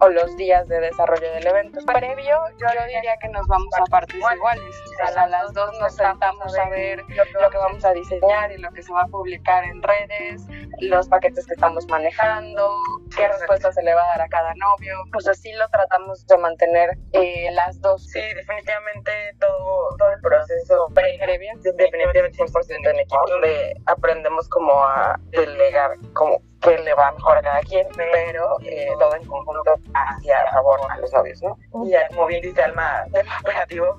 o 0.00 0.08
los 0.08 0.36
días 0.36 0.66
de 0.68 0.80
desarrollo 0.80 1.32
del 1.32 1.46
evento. 1.46 1.80
Previo, 1.86 2.38
yo, 2.58 2.66
yo 2.66 2.86
diría 2.86 3.16
que 3.20 3.28
nos 3.28 3.46
vamos 3.48 3.68
a 3.80 3.84
partes 3.90 4.16
iguales. 4.16 4.62
O 4.64 5.12
sea, 5.12 5.24
a 5.24 5.26
las 5.28 5.52
dos 5.52 5.70
nos 5.80 5.94
sentamos 5.94 6.56
a 6.56 6.68
ver 6.68 7.02
lo 7.08 7.50
que 7.50 7.58
vamos 7.58 7.84
a 7.84 7.92
diseñar 7.92 8.52
y 8.52 8.58
lo 8.58 8.70
que 8.70 8.82
se 8.82 8.92
va 8.92 9.02
a 9.02 9.06
publicar 9.06 9.64
en 9.64 9.82
redes, 9.82 10.46
los 10.80 11.08
paquetes 11.08 11.46
que 11.46 11.54
estamos 11.54 11.86
manejando, 11.88 12.68
qué 13.16 13.28
respuesta 13.28 13.72
se 13.72 13.82
le 13.82 13.94
va 13.94 14.02
a 14.02 14.08
dar 14.08 14.22
a 14.22 14.28
cada 14.28 14.54
novio. 14.54 14.94
Pues 15.12 15.28
así 15.28 15.52
lo 15.52 15.68
tratamos 15.68 16.26
de 16.26 16.38
mantener 16.38 16.90
eh, 17.12 17.50
las 17.52 17.80
dos. 17.80 18.04
Sí, 18.04 18.20
definitivamente 18.20 19.12
todo, 19.40 19.96
todo 19.98 20.12
el 20.12 20.20
proceso 20.20 20.86
Previo. 20.94 21.50
definitivamente 21.62 22.38
100% 22.38 22.90
en 22.90 22.98
equipo, 22.98 23.24
donde 23.28 23.76
aprendemos 23.86 24.48
como 24.48 24.72
a 24.84 25.18
delegar 25.30 25.92
como 26.12 26.40
qué 26.60 26.78
le 26.78 26.94
va 26.94 27.12
mejor 27.12 27.36
a 27.36 27.42
cada 27.42 27.60
quien, 27.60 27.86
pero 27.96 28.56
eh, 28.64 28.88
todo 28.98 29.14
en 29.14 29.24
conjunto 29.26 29.74
hacia 29.94 30.50
favor 30.50 30.80
a 30.90 30.98
los 30.98 31.12
novios, 31.12 31.42
¿no? 31.42 31.56
Y 31.84 31.90
ya, 31.90 32.08
como 32.08 32.26
bien 32.26 32.42
dice 32.42 32.62
Alma, 32.62 33.04
tema 33.12 33.38
operativo, 33.40 33.98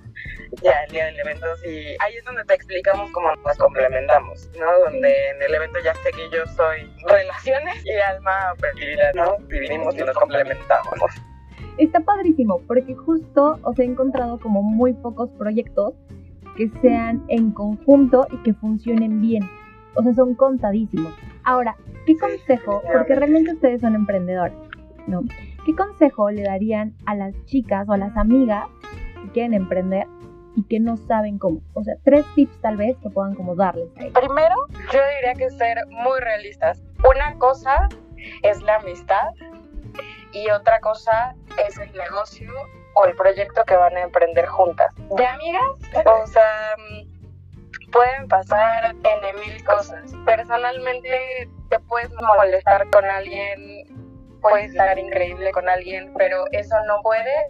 ya 0.62 0.84
el 0.84 0.92
día 0.92 1.06
del 1.06 1.20
evento, 1.20 1.46
sí, 1.64 1.96
ahí 2.00 2.16
es 2.16 2.26
donde 2.26 2.44
te 2.46 2.54
explicamos 2.54 3.12
cómo 3.12 3.36
nos 3.36 3.58
complementamos, 3.58 4.50
¿no? 4.60 4.80
Donde 4.86 5.30
en 5.30 5.42
el 5.42 5.54
evento 5.54 5.80
ya 5.84 5.94
sé 5.96 6.12
que 6.12 6.30
yo 6.30 6.46
soy 6.56 6.92
relaciones 7.08 7.86
y 7.86 7.92
Alma 7.94 8.54
operatividad, 8.54 9.14
¿no? 9.14 9.38
Dividimos 9.48 9.96
y 9.96 10.00
nos 10.00 10.18
complementamos. 10.18 11.00
Está 11.78 12.00
padrísimo, 12.02 12.62
porque 12.68 12.96
justo 12.96 13.60
os 13.64 13.80
he 13.80 13.84
encontrado 13.84 14.40
como 14.40 14.62
muy 14.62 14.94
pocos 14.94 15.30
proyectos 15.38 15.94
que 16.58 16.70
sean 16.82 17.24
en 17.30 17.52
conjunto 17.52 18.28
y 18.32 18.38
que 18.44 18.54
funcionen 18.54 19.22
bien. 19.22 19.50
O 19.96 20.04
sea, 20.04 20.14
son 20.14 20.36
contadísimos. 20.36 21.14
Ahora, 21.44 21.76
¿qué 22.06 22.18
consejo? 22.18 22.82
Porque 22.92 23.16
realmente 23.16 23.54
ustedes 23.54 23.82
son 23.82 23.96
emprendedoras, 23.96 24.54
¿no? 25.08 25.22
¿Qué 25.66 25.76
consejo 25.76 26.30
le 26.32 26.44
darían 26.44 26.96
a 27.06 27.16
las 27.16 27.34
chicas 27.46 27.88
o 27.88 27.94
a 27.94 27.98
las 27.98 28.16
amigas 28.18 28.68
que 29.24 29.32
quieren 29.32 29.54
emprender 29.54 30.06
y 30.60 30.64
que 30.64 30.80
no 30.80 30.98
saben 30.98 31.40
cómo? 31.40 31.62
O 31.74 31.84
sea, 31.84 31.96
tres 32.04 32.26
tips 32.36 32.60
tal 32.62 32.76
vez 32.76 32.98
que 33.02 33.10
puedan 33.10 33.34
como 33.34 33.56
darles 33.56 33.90
a 33.96 34.02
ellas. 34.02 34.14
Primero, 34.14 34.56
yo 34.92 35.00
diría 35.16 35.34
que 35.38 35.50
ser 35.52 35.78
muy 35.88 36.20
realistas. 36.20 36.82
Una 37.10 37.34
cosa 37.38 37.88
es 38.44 38.62
la 38.64 38.76
amistad 38.76 39.30
y 40.34 40.50
otra 40.50 40.82
cosa 40.82 41.34
es 41.66 41.78
el 41.78 41.92
negocio 41.94 42.52
o 42.96 43.06
el 43.06 43.16
proyecto 43.16 43.64
que 43.66 43.76
van 43.78 43.96
a 43.96 44.02
emprender 44.02 44.48
juntas. 44.48 44.94
De 45.16 45.26
amigas, 45.26 46.06
o 46.06 46.28
sea, 46.34 46.76
pueden 47.94 48.28
pasar 48.28 48.94
en 48.94 49.40
mil 49.40 49.64
cosas. 49.64 50.12
Personalmente 50.26 51.50
te 51.70 51.80
puedes 51.80 52.12
molestar 52.38 52.90
con 52.90 53.06
alguien, 53.06 53.86
puedes 54.42 54.72
estar 54.72 55.00
increíble 55.00 55.52
con 55.52 55.70
alguien, 55.70 56.14
pero 56.18 56.44
eso 56.52 56.76
no 56.86 57.02
puede 57.02 57.48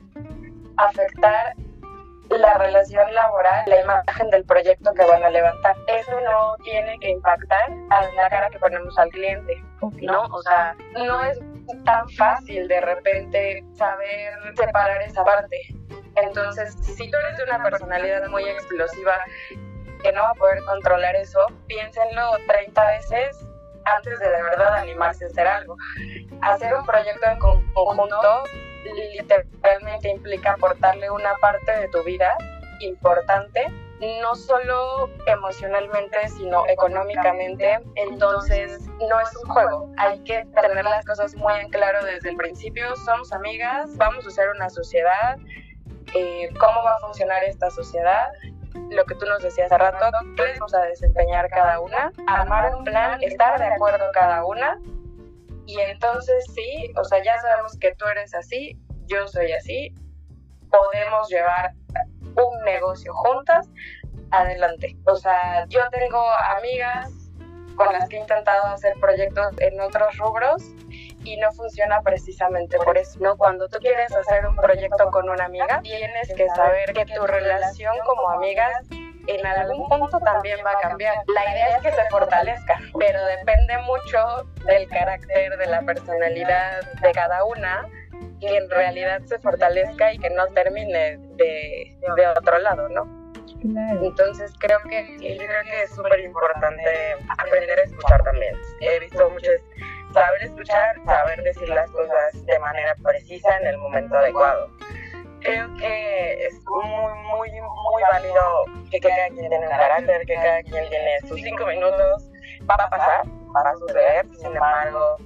afectar 0.78 1.56
la 2.30 2.54
relación 2.56 3.14
laboral, 3.14 3.64
la 3.68 3.82
imagen 3.82 4.30
del 4.30 4.46
proyecto 4.46 4.94
que 4.94 5.04
van 5.06 5.24
a 5.24 5.30
levantar. 5.30 5.76
Eso 5.88 6.20
no 6.22 6.56
tiene 6.64 6.98
que 7.00 7.10
impactar 7.10 7.70
a 7.90 8.06
la 8.16 8.30
cara 8.30 8.50
que 8.50 8.60
ponemos 8.60 8.98
al 8.98 9.10
cliente. 9.10 9.64
¿no? 10.02 10.24
O 10.24 10.42
sea, 10.44 10.76
no 10.94 11.24
es 11.24 11.40
tan 11.86 12.08
fácil 12.10 12.68
de 12.68 12.82
repente 12.82 13.64
saber 13.76 14.34
separar 14.56 15.02
esa 15.02 15.24
parte. 15.24 15.58
Entonces, 16.16 16.74
si 16.82 17.10
tú 17.10 17.18
eres 17.18 17.38
de 17.38 17.44
una 17.46 17.64
personalidad 17.64 18.28
muy 18.28 18.44
explosiva 18.48 19.18
que 20.04 20.12
no 20.12 20.22
va 20.24 20.30
a 20.32 20.34
poder 20.36 20.64
controlar 20.66 21.16
eso, 21.16 21.40
piénsenlo 21.68 22.32
30 22.48 22.88
veces 22.92 23.46
antes 23.86 24.20
de 24.20 24.30
de 24.30 24.44
verdad 24.44 24.76
animarse 24.76 25.26
a 25.26 25.28
hacer 25.28 25.48
algo. 25.48 25.76
Hacer 26.42 26.74
un 26.74 26.86
proyecto 26.86 27.26
en 27.30 27.40
con- 27.40 27.74
conjunto 27.74 28.44
literalmente 28.84 30.10
implica 30.10 30.54
aportarle 30.54 31.10
una 31.10 31.36
parte 31.36 31.72
de 31.72 31.88
tu 31.90 32.04
vida 32.04 32.36
importante, 32.82 33.66
no 34.22 34.36
solo 34.36 35.10
emocionalmente, 35.26 36.30
sino 36.30 36.66
económicamente. 36.68 37.80
Entonces, 37.96 38.88
no 38.88 39.20
es 39.20 39.36
un 39.44 39.50
juego. 39.50 39.92
Hay 39.98 40.20
que 40.20 40.46
tener 40.46 40.86
las 40.86 41.06
cosas 41.06 41.36
muy 41.36 41.54
en 41.60 41.70
claro 41.70 42.04
desde 42.06 42.30
el 42.30 42.38
principio. 42.38 42.96
Somos 42.98 43.32
amigas, 43.34 43.96
vamos 43.98 44.26
a 44.26 44.30
hacer 44.30 44.50
una 44.50 44.70
sociedad. 44.70 45.38
eh, 46.16 46.50
¿Cómo 46.60 46.84
va 46.84 46.96
a 46.96 47.00
funcionar 47.00 47.44
esta 47.44 47.70
sociedad? 47.70 48.30
Lo 48.92 49.04
que 49.06 49.16
tú 49.16 49.26
nos 49.26 49.44
decías 49.44 49.72
hace 49.72 49.78
rato, 49.78 50.06
¿qué 50.36 50.54
vamos 50.54 50.74
a 50.74 50.82
desempeñar 50.84 51.50
cada 51.50 51.80
una? 51.80 52.12
Armar 52.28 52.76
un 52.76 52.84
plan, 52.84 53.22
estar 53.22 53.60
de 53.60 53.68
acuerdo 53.68 54.06
cada 54.14 54.46
una 54.46 54.80
y 55.70 55.80
entonces 55.82 56.44
sí, 56.56 56.92
o 56.96 57.04
sea, 57.04 57.24
ya 57.24 57.40
sabemos 57.42 57.78
que 57.78 57.94
tú 57.94 58.06
eres 58.08 58.34
así, 58.34 58.76
yo 59.06 59.28
soy 59.28 59.52
así, 59.52 59.94
podemos 60.72 61.30
llevar 61.30 61.74
un 62.24 62.66
negocio 62.66 63.14
juntas 63.14 63.70
adelante. 64.32 64.98
O 65.06 65.16
sea, 65.16 65.68
yo 65.68 65.82
tengo 65.92 66.28
amigas 66.58 67.12
con 67.76 67.94
las 67.94 68.10
que 68.10 68.18
he 68.18 68.20
intentado 68.20 68.66
hacer 68.66 68.96
proyectos 69.00 69.54
en 69.60 69.80
otros 69.80 70.18
rubros 70.18 70.64
y 71.24 71.38
no 71.38 71.52
funciona 71.52 72.02
precisamente 72.02 72.80
por 72.80 72.98
eso, 72.98 73.20
¿no? 73.20 73.38
Cuando 73.38 73.70
tú 73.70 73.78
quieres 73.78 74.12
hacer 74.12 74.48
un 74.48 74.56
proyecto 74.56 75.12
con 75.12 75.30
una 75.30 75.46
amiga, 75.46 75.82
tienes 75.84 76.34
que 76.34 76.48
saber 76.50 76.94
que 76.94 77.06
tu 77.06 77.28
relación 77.28 77.96
como 78.08 78.28
amigas 78.32 78.88
en 79.30 79.46
algún 79.46 79.88
punto 79.88 80.20
también 80.20 80.60
va 80.66 80.72
a 80.72 80.80
cambiar. 80.82 81.16
La 81.28 81.52
idea 81.52 81.78
es 81.78 81.84
que 81.84 81.92
se 81.92 82.10
fortalezca, 82.10 82.80
pero 82.98 83.26
depende 83.26 83.78
mucho 83.80 84.44
del 84.66 84.88
carácter, 84.90 85.58
de 85.58 85.66
la 85.68 85.82
personalidad 85.82 86.82
de 87.02 87.12
cada 87.12 87.44
una, 87.46 87.88
que 88.40 88.58
en 88.58 88.70
realidad 88.70 89.22
se 89.26 89.40
fortalezca 89.40 90.14
y 90.14 90.20
que 90.20 90.30
no 90.30 90.48
termine 90.48 91.18
de, 91.36 91.98
de 92.16 92.28
otro 92.28 92.58
lado, 92.60 92.90
¿no? 92.90 93.20
Entonces 93.62 94.54
creo 94.60 94.80
que, 94.90 95.18
yo 95.20 95.46
creo 95.46 95.64
que 95.64 95.84
es 95.84 95.94
súper 95.94 96.20
importante 96.22 97.16
aprender 97.38 97.80
a 97.80 97.84
escuchar 97.84 98.24
también. 98.24 98.56
He 98.80 99.00
visto 99.00 99.30
muchos 99.30 99.52
saber 100.14 100.44
escuchar, 100.44 100.96
saber 101.06 101.44
decir 101.44 101.70
las 101.70 101.90
cosas 101.92 102.46
de 102.46 102.60
manera 102.60 102.96
precisa 103.04 103.58
en 103.58 103.68
el 103.68 103.78
momento 103.78 104.18
adecuado. 104.18 104.72
Creo 105.42 105.74
que 105.78 106.46
es 106.46 106.54
muy, 106.66 107.14
muy, 107.24 107.50
muy 107.52 108.04
válido 108.12 108.66
que 108.92 109.00
cada 109.00 109.28
quien 109.30 109.50
tiene 109.50 109.60
un 109.60 109.70
carácter, 109.70 110.26
que 110.26 110.36
cada 110.36 110.64
quien 110.64 110.90
tiene 110.90 111.20
sus 111.28 111.42
cinco 111.42 111.66
minutos. 111.66 112.30
Va 112.70 112.76
a 112.76 112.90
pasar, 112.90 113.26
va 113.56 113.70
a 113.70 113.76
suceder, 113.76 114.26
sin 114.38 114.48
embargo, 114.48 115.18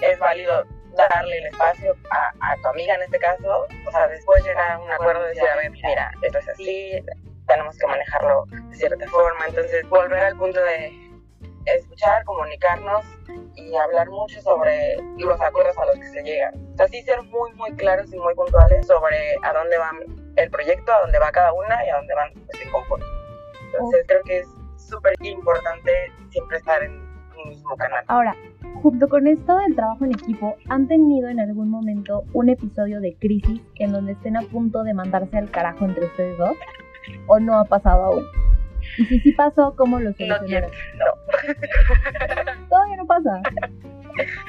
es 0.00 0.18
válido 0.18 0.64
darle 0.96 1.38
el 1.38 1.46
espacio 1.46 1.94
a, 2.10 2.52
a, 2.52 2.56
tu 2.56 2.68
amiga 2.68 2.94
en 2.94 3.02
este 3.02 3.18
caso, 3.18 3.66
o 3.86 3.90
sea, 3.90 4.06
después 4.08 4.44
llegar 4.44 4.72
a 4.72 4.78
un 4.78 4.90
acuerdo 4.90 5.24
y 5.26 5.28
decir, 5.30 5.48
a 5.48 5.56
ver, 5.56 5.70
mira, 5.70 6.12
esto 6.22 6.38
es 6.38 6.48
así, 6.48 7.04
tenemos 7.46 7.76
que 7.78 7.86
manejarlo 7.86 8.44
de 8.46 8.76
cierta 8.76 9.06
forma. 9.08 9.46
Entonces, 9.48 9.88
volver 9.88 10.22
al 10.24 10.36
punto 10.36 10.60
de 10.60 11.03
escuchar, 11.66 12.24
comunicarnos 12.24 13.04
y 13.56 13.74
hablar 13.74 14.08
mucho 14.10 14.40
sobre 14.40 14.96
los 15.18 15.40
acuerdos 15.40 15.76
a 15.78 15.86
los 15.86 15.96
que 15.96 16.08
se 16.08 16.22
llegan. 16.22 16.54
O 16.74 16.76
sea, 16.76 16.88
sí 16.88 17.02
ser 17.02 17.22
muy, 17.22 17.52
muy 17.54 17.72
claros 17.72 18.12
y 18.12 18.18
muy 18.18 18.34
puntuales 18.34 18.86
sobre 18.86 19.36
a 19.42 19.52
dónde 19.52 19.78
va 19.78 19.90
el 20.36 20.50
proyecto, 20.50 20.92
a 20.92 21.00
dónde 21.02 21.18
va 21.18 21.30
cada 21.32 21.52
una 21.52 21.84
y 21.86 21.90
a 21.90 21.96
dónde 21.96 22.14
van 22.14 22.32
pues, 22.32 22.62
en 22.62 22.70
conjunto. 22.70 23.06
Entonces, 23.66 24.04
creo 24.06 24.22
que 24.24 24.38
es 24.40 24.48
súper 24.76 25.14
importante 25.20 25.92
siempre 26.30 26.58
estar 26.58 26.82
en 26.82 26.92
un 26.92 27.48
mismo 27.48 27.76
canal. 27.76 28.04
Ahora, 28.08 28.36
junto 28.82 29.08
con 29.08 29.26
esto 29.26 29.56
del 29.58 29.74
trabajo 29.74 30.04
en 30.04 30.12
equipo, 30.12 30.56
¿han 30.68 30.86
tenido 30.88 31.28
en 31.28 31.40
algún 31.40 31.70
momento 31.70 32.24
un 32.32 32.48
episodio 32.48 33.00
de 33.00 33.16
crisis 33.16 33.60
en 33.76 33.92
donde 33.92 34.12
estén 34.12 34.36
a 34.36 34.42
punto 34.42 34.82
de 34.84 34.94
mandarse 34.94 35.36
al 35.38 35.50
carajo 35.50 35.84
entre 35.84 36.06
ustedes 36.06 36.38
dos? 36.38 36.56
o 37.26 37.38
no 37.38 37.58
ha 37.58 37.64
pasado 37.64 38.04
aún? 38.04 38.24
Y 38.98 39.04
si 39.06 39.20
sí 39.20 39.32
pasó, 39.32 39.74
¿cómo 39.76 39.98
lo 39.98 40.12
solucionaron? 40.12 40.70
No, 40.98 41.04
no. 41.06 41.13
Todavía 42.68 42.96
no 42.96 43.06
pasa. 43.06 43.42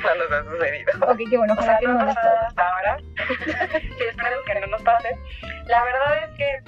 No 0.03 0.15
nos 0.15 0.31
ha 0.31 0.43
sucedido. 0.43 0.91
Ok, 1.01 1.19
qué 1.29 1.37
bueno, 1.37 1.53
ojalá 1.53 1.79
que 1.79 1.87
no 1.87 1.93
nos 1.93 2.15
pase. 2.15 2.29
Hasta 2.47 2.69
ahora. 2.69 2.97
sí, 2.99 4.03
espero 4.09 4.43
que 4.45 4.59
no 4.59 4.67
nos 4.67 4.81
pase. 4.83 5.17
La 5.65 5.83
verdad 5.83 6.23
es 6.23 6.37
que 6.37 6.63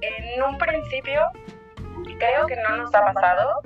en 0.00 0.42
un 0.42 0.58
principio 0.58 1.30
creo 2.18 2.46
que 2.46 2.56
no 2.56 2.76
nos 2.76 2.94
ha 2.94 3.12
pasado 3.12 3.60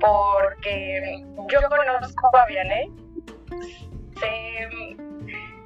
porque 0.00 1.24
yo 1.50 1.60
conozco 1.68 2.36
a 2.36 2.46
Vianney. 2.46 2.92
Sé 4.20 4.68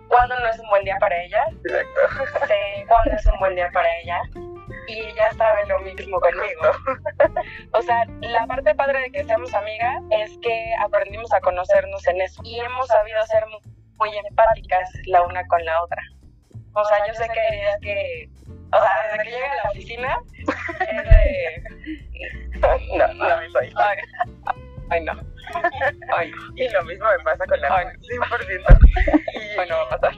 cuándo 0.08 0.38
no 0.38 0.46
es 0.49 0.58
un 0.61 0.68
buen 0.68 0.84
día 0.84 0.96
para 1.00 1.22
ella. 1.22 1.42
Exacto. 1.64 2.46
Sé 2.46 2.84
cuándo 2.87 3.12
es 3.12 3.26
un 3.26 3.38
buen 3.40 3.54
día 3.56 3.70
para 3.72 3.88
ella 3.99 4.20
y 4.88 5.00
ella 5.00 5.31
sabe 5.37 5.66
lo 5.66 5.78
mismo 5.81 6.21
conmigo. 6.21 6.73
o 7.73 7.83
sea, 7.83 8.04
la 8.21 8.47
parte 8.47 8.75
padre 8.75 9.00
de 9.00 9.12
que 9.12 9.25
seamos 9.25 9.52
amigas 9.54 10.02
es 10.11 10.38
que 10.38 10.73
aprendimos 10.81 11.33
a 11.33 11.40
conocernos 11.40 12.07
en 12.09 12.21
eso 12.21 12.42
y 12.45 12.61
hemos 12.61 12.88
sabido 12.88 13.25
ser 13.26 13.45
muy 13.99 14.16
empáticas 14.28 14.90
la 15.07 15.23
una 15.23 15.47
con 15.47 15.64
la 15.64 15.83
otra. 15.83 16.02
O 16.75 16.85
sea, 16.85 17.07
yo 17.07 17.14
sé 17.14 17.28
que 17.28 17.57
días 17.57 17.78
que, 17.83 18.31
o 18.73 18.81
sea, 18.81 18.90
desde 19.04 19.25
que 19.25 19.31
llega 19.31 19.52
a 19.52 19.57
la 19.57 19.71
oficina, 19.71 20.18
es 20.81 21.11
de... 21.11 21.62
No, 22.96 23.09
no, 23.14 23.51
soy. 23.51 23.72
Ay, 23.75 23.98
ay, 24.90 25.01
no. 25.03 25.12
Ay, 26.14 26.31
y 26.55 26.68
lo 26.68 26.85
mismo 26.85 27.05
me 27.07 27.25
pasa 27.25 27.44
con 27.44 27.61
la 27.61 27.92
100%. 27.92 27.98
Y 29.53 29.57
bueno, 29.57 29.77
pasar. 29.90 30.14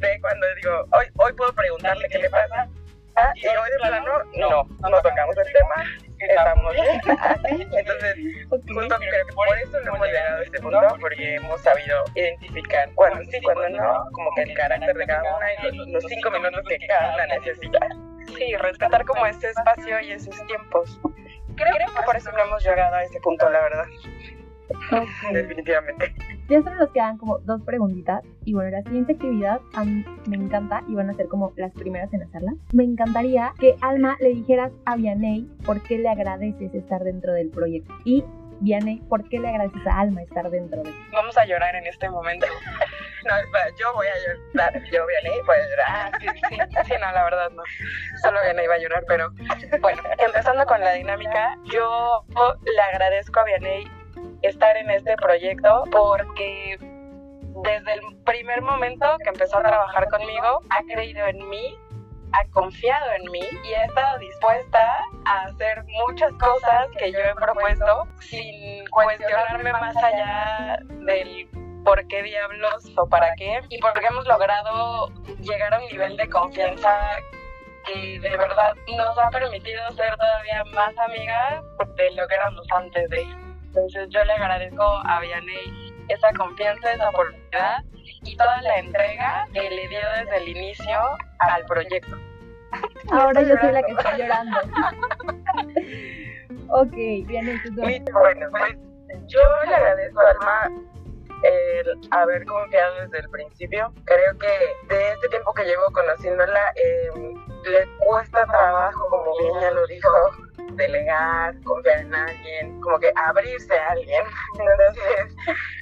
Sé 0.00 0.18
cuando 0.20 0.46
digo, 0.56 0.84
hoy, 0.90 1.06
hoy 1.18 1.32
puedo 1.34 1.52
preguntarle 1.54 2.08
qué 2.08 2.18
le 2.18 2.30
pasa 2.30 2.68
Ah, 3.16 3.32
y 3.36 3.46
hoy 3.46 3.70
de 3.70 3.88
plano 3.88 4.24
no, 4.34 4.64
no 4.90 5.02
tocamos 5.02 5.36
el 5.36 5.52
tema, 5.52 5.84
estamos 6.18 6.72
bien 6.72 7.00
así. 7.20 7.62
Entonces, 7.76 8.16
justo 8.48 8.96
creo 8.96 9.26
que 9.26 9.32
por 9.34 9.58
eso 9.58 9.80
no 9.80 9.94
hemos 9.94 10.06
llegado 10.08 10.38
a 10.38 10.42
este 10.42 10.60
punto, 10.60 10.96
porque 11.00 11.36
hemos 11.36 11.60
sabido 11.60 12.04
identificar 12.14 12.90
cuando 12.94 13.22
sí, 13.30 13.40
cuando 13.42 13.68
no, 13.68 14.04
como 14.12 14.30
que 14.34 14.42
el 14.42 14.54
carácter 14.54 14.96
de 14.96 15.06
cada 15.06 15.36
una 15.36 15.52
y 15.52 15.92
los, 15.92 16.04
cinco 16.08 16.30
minutos 16.30 16.62
que 16.68 16.78
cada 16.86 17.14
una 17.14 17.26
necesita. 17.26 17.78
Sí, 18.36 18.56
respetar 18.56 19.04
como 19.04 19.26
ese 19.26 19.50
espacio 19.50 20.00
y 20.00 20.12
esos 20.12 20.46
tiempos. 20.46 20.98
Creo, 21.56 21.72
creo 21.72 21.94
que 21.94 22.02
por 22.02 22.16
eso 22.16 22.32
no 22.32 22.38
hemos 22.40 22.64
llegado 22.64 22.96
a 22.96 23.04
ese 23.04 23.20
punto, 23.20 23.48
la 23.48 23.60
verdad. 23.60 23.86
Definitivamente. 25.32 26.14
Ya 26.48 26.62
solo 26.62 26.76
nos 26.76 26.90
quedan 26.90 27.16
como 27.16 27.38
dos 27.38 27.62
preguntitas. 27.62 28.22
Y 28.44 28.52
bueno, 28.52 28.70
la 28.70 28.82
siguiente 28.82 29.14
actividad 29.14 29.60
a 29.74 29.84
mí 29.84 30.04
me 30.28 30.36
encanta 30.36 30.82
y 30.88 30.94
van 30.94 31.08
a 31.08 31.14
ser 31.14 31.28
como 31.28 31.52
las 31.56 31.72
primeras 31.72 32.12
en 32.12 32.22
hacerla. 32.22 32.52
Me 32.72 32.84
encantaría 32.84 33.52
que 33.58 33.76
Alma 33.80 34.16
le 34.20 34.28
dijeras 34.28 34.72
a 34.84 34.96
Vianey 34.96 35.48
por 35.64 35.82
qué 35.82 35.98
le 35.98 36.08
agradeces 36.08 36.74
estar 36.74 37.02
dentro 37.02 37.32
del 37.32 37.48
proyecto. 37.48 37.94
Y 38.04 38.24
Vianey, 38.60 39.00
¿por 39.08 39.26
qué 39.28 39.38
le 39.38 39.48
agradeces 39.48 39.86
a 39.86 40.00
Alma 40.00 40.22
estar 40.22 40.50
dentro 40.50 40.82
de 40.82 40.92
Vamos 41.12 41.36
a 41.38 41.46
llorar 41.46 41.74
en 41.76 41.86
este 41.86 42.10
momento. 42.10 42.46
no, 43.26 43.34
yo 43.80 43.94
voy 43.94 44.06
a 44.06 44.14
llorar. 44.54 44.82
Yo, 44.92 45.06
Vianey, 45.06 45.40
voy 45.46 45.56
a 45.56 45.68
llorar. 45.68 45.86
Ah, 45.88 46.10
sí, 46.20 46.26
sí, 46.50 46.56
sí, 46.84 46.92
no, 47.00 47.10
la 47.12 47.24
verdad 47.24 47.50
no. 47.52 47.62
Solo 48.20 48.40
Vianey 48.42 48.66
va 48.66 48.74
a 48.74 48.78
llorar, 48.78 49.04
pero 49.08 49.30
bueno, 49.80 50.02
empezando 50.18 50.66
con 50.66 50.80
la 50.80 50.92
dinámica, 50.92 51.56
yo 51.72 52.24
le 52.64 52.82
agradezco 52.82 53.40
a 53.40 53.44
Vianey 53.44 54.03
estar 54.42 54.76
en 54.76 54.90
este 54.90 55.16
proyecto 55.16 55.84
porque 55.90 56.78
desde 57.62 57.94
el 57.94 58.00
primer 58.24 58.62
momento 58.62 59.06
que 59.22 59.30
empezó 59.30 59.58
a 59.58 59.62
trabajar 59.62 60.08
conmigo, 60.08 60.60
ha 60.70 60.82
creído 60.92 61.26
en 61.26 61.48
mí, 61.48 61.78
ha 62.32 62.44
confiado 62.50 63.12
en 63.12 63.30
mí 63.30 63.46
y 63.64 63.72
ha 63.74 63.84
estado 63.84 64.18
dispuesta 64.18 64.98
a 65.24 65.44
hacer 65.44 65.84
muchas 66.06 66.32
cosas 66.34 66.88
que 66.98 67.12
yo 67.12 67.18
he 67.18 67.34
propuesto 67.34 68.08
sin 68.20 68.86
cuestionarme 68.88 69.72
más 69.72 69.96
allá 69.96 70.78
del 71.06 71.48
por 71.84 72.06
qué 72.08 72.22
diablos 72.22 72.92
o 72.96 73.06
para 73.06 73.34
qué 73.36 73.60
y 73.68 73.78
porque 73.78 74.06
hemos 74.06 74.26
logrado 74.26 75.08
llegar 75.40 75.74
a 75.74 75.78
un 75.78 75.86
nivel 75.86 76.16
de 76.16 76.28
confianza 76.28 77.18
que 77.86 78.18
de 78.18 78.36
verdad 78.36 78.74
nos 78.96 79.18
ha 79.18 79.30
permitido 79.30 79.90
ser 79.92 80.16
todavía 80.16 80.64
más 80.72 80.96
amigas 80.98 81.62
de 81.96 82.10
lo 82.12 82.26
que 82.26 82.34
éramos 82.34 82.66
antes 82.72 83.10
de 83.10 83.43
entonces 83.74 84.08
yo 84.10 84.22
le 84.24 84.32
agradezco 84.34 84.82
a 84.84 85.20
Vianey 85.20 85.92
esa 86.08 86.32
confianza, 86.36 86.92
esa 86.92 87.08
oportunidad 87.08 87.82
y 88.22 88.36
toda 88.36 88.62
la 88.62 88.78
entrega 88.78 89.48
que 89.52 89.68
le 89.68 89.88
dio 89.88 89.98
desde 90.16 90.36
el 90.36 90.48
inicio 90.48 91.00
al 91.40 91.64
proyecto. 91.66 92.16
Ahora 93.10 93.42
yo 93.42 93.56
soy 93.60 93.72
la 93.72 93.82
que 93.82 93.92
está 93.92 94.16
llorando. 94.16 94.58
ok, 96.68 96.92
Vianey, 97.26 97.60
tú 97.64 97.72
Bueno, 97.74 98.46
pues 98.50 98.76
yo 99.26 99.40
le 99.66 99.74
agradezco 99.74 100.20
a 100.20 100.30
Alma 100.30 100.70
el 101.42 102.08
haber 102.12 102.44
confiado 102.44 102.94
desde 103.00 103.18
el 103.18 103.30
principio. 103.30 103.92
Creo 104.04 104.38
que 104.38 104.94
de 104.94 105.12
este 105.14 105.28
tiempo 105.30 105.52
que 105.52 105.64
llevo 105.64 105.82
conociéndola, 105.92 106.72
eh, 106.76 107.10
le 107.64 107.88
cuesta 108.06 108.46
trabajo, 108.46 109.08
como 109.10 109.36
bien 109.38 109.60
ya 109.60 109.70
lo 109.72 109.84
dijo, 109.88 110.08
delegar, 110.72 111.54
confiar 111.62 112.00
en 112.00 112.14
alguien, 112.14 112.80
como 112.80 112.98
que 112.98 113.12
abrirse 113.16 113.78
a 113.78 113.90
alguien. 113.90 114.24
Entonces, 114.58 115.36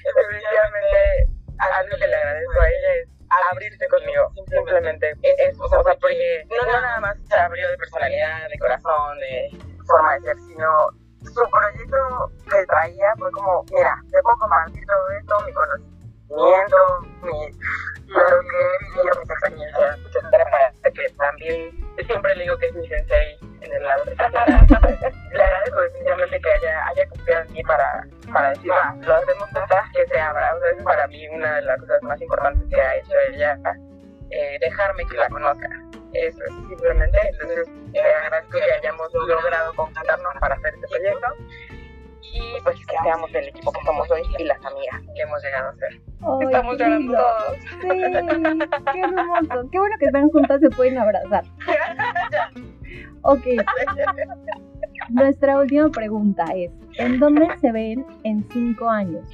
definitivamente, 0.04 1.26
algo 1.58 1.96
que 1.96 2.06
le 2.06 2.16
agradezco 2.16 2.60
a 2.60 2.68
ella 2.68 2.94
es 3.02 3.08
abrirse 3.50 3.88
conmigo, 3.88 4.32
simplemente 4.48 5.14
eso, 5.38 5.64
o 5.64 5.68
sea, 5.82 5.94
porque 6.00 6.44
no, 6.50 6.72
nada 6.72 7.00
más 7.00 7.16
se 7.28 7.34
abrió 7.34 7.68
de 7.70 7.78
personalidad, 7.78 8.48
de 8.48 8.58
corazón, 8.58 9.18
de 9.20 9.58
forma 9.86 10.14
de 10.14 10.20
ser, 10.20 10.36
sino 10.40 10.88
su 11.22 11.50
proyecto 11.50 12.30
que 12.50 12.66
traía 12.66 13.14
fue 13.18 13.30
como, 13.32 13.64
mira, 13.72 13.96
te 14.10 14.20
puedo 14.22 14.36
compartir 14.38 14.84
todo 14.86 15.10
esto, 15.18 15.40
mi 15.46 15.52
conocimiento, 15.52 16.76
mi, 17.22 17.50
lo 18.08 18.40
que 18.40 18.56
he 18.60 18.78
vivido, 18.84 19.20
mis 19.20 19.30
experiencias, 19.30 19.98
etcétera, 20.06 20.74
que 20.82 21.08
también 21.16 21.96
siempre 22.06 22.34
le 22.36 22.42
digo 22.42 22.58
que 22.58 22.66
es 22.66 22.74
mi 22.74 22.88
sensei 22.88 23.38
en 23.72 23.82
el 23.82 23.88
lado. 23.88 24.04
le 25.32 25.42
agradezco 25.42 25.80
definitivamente 25.80 26.40
que 26.40 26.52
haya, 26.52 26.86
haya 26.88 27.08
confiado 27.08 27.44
en 27.44 27.52
mí 27.52 27.62
para, 27.62 28.06
para 28.32 28.50
decir, 28.50 28.70
ah, 28.72 28.94
lo 29.00 29.14
hacemos 29.14 29.48
que 29.92 30.06
se 30.06 30.20
abra. 30.20 30.54
O 30.54 30.60
sea, 30.60 30.70
es 30.70 30.82
para 30.82 31.06
mí 31.08 31.28
una 31.28 31.56
de 31.56 31.62
las 31.62 31.80
cosas 31.80 32.02
más 32.02 32.20
importantes 32.20 32.68
que 32.68 32.80
ha 32.80 32.96
hecho 32.96 33.12
ella, 33.32 33.58
eh, 34.30 34.58
dejarme 34.60 35.04
que 35.06 35.16
la 35.16 35.28
conozca. 35.28 35.68
Eso 36.12 36.38
es 36.44 36.68
simplemente. 36.68 37.18
Entonces, 37.24 37.68
eh, 37.94 38.00
agradezco 38.24 38.58
que 38.58 38.72
hayamos 38.72 39.12
logrado 39.14 39.74
contactarnos 39.74 40.34
para 40.40 40.54
hacer 40.54 40.74
este 40.74 40.88
proyecto 40.88 41.26
y 42.22 42.60
pues 42.62 42.76
que 42.86 42.96
seamos 43.02 43.34
el 43.34 43.48
equipo 43.48 43.72
que 43.72 43.84
somos 43.84 44.10
hoy 44.10 44.22
y 44.38 44.44
las 44.44 44.64
amigas 44.64 45.00
que 45.14 45.22
hemos 45.22 45.42
llegado 45.42 45.68
a 45.70 45.74
ser. 45.74 46.00
Ay, 46.20 46.46
Estamos 46.46 46.78
llorando 46.78 47.12
todos. 47.12 47.56
Sí, 47.80 47.88
qué 48.92 49.00
hermoso. 49.00 49.68
Qué 49.70 49.78
bueno 49.78 49.96
que 49.98 50.06
están 50.06 50.30
juntas, 50.30 50.60
se 50.60 50.70
pueden 50.70 50.98
abrazar. 50.98 51.44
Ok, 53.22 53.46
nuestra 55.10 55.58
última 55.58 55.88
pregunta 55.90 56.44
es, 56.54 56.70
¿en 56.98 57.20
dónde 57.20 57.48
se 57.58 57.70
ven 57.70 58.04
en 58.24 58.46
cinco 58.50 58.88
años? 58.88 59.28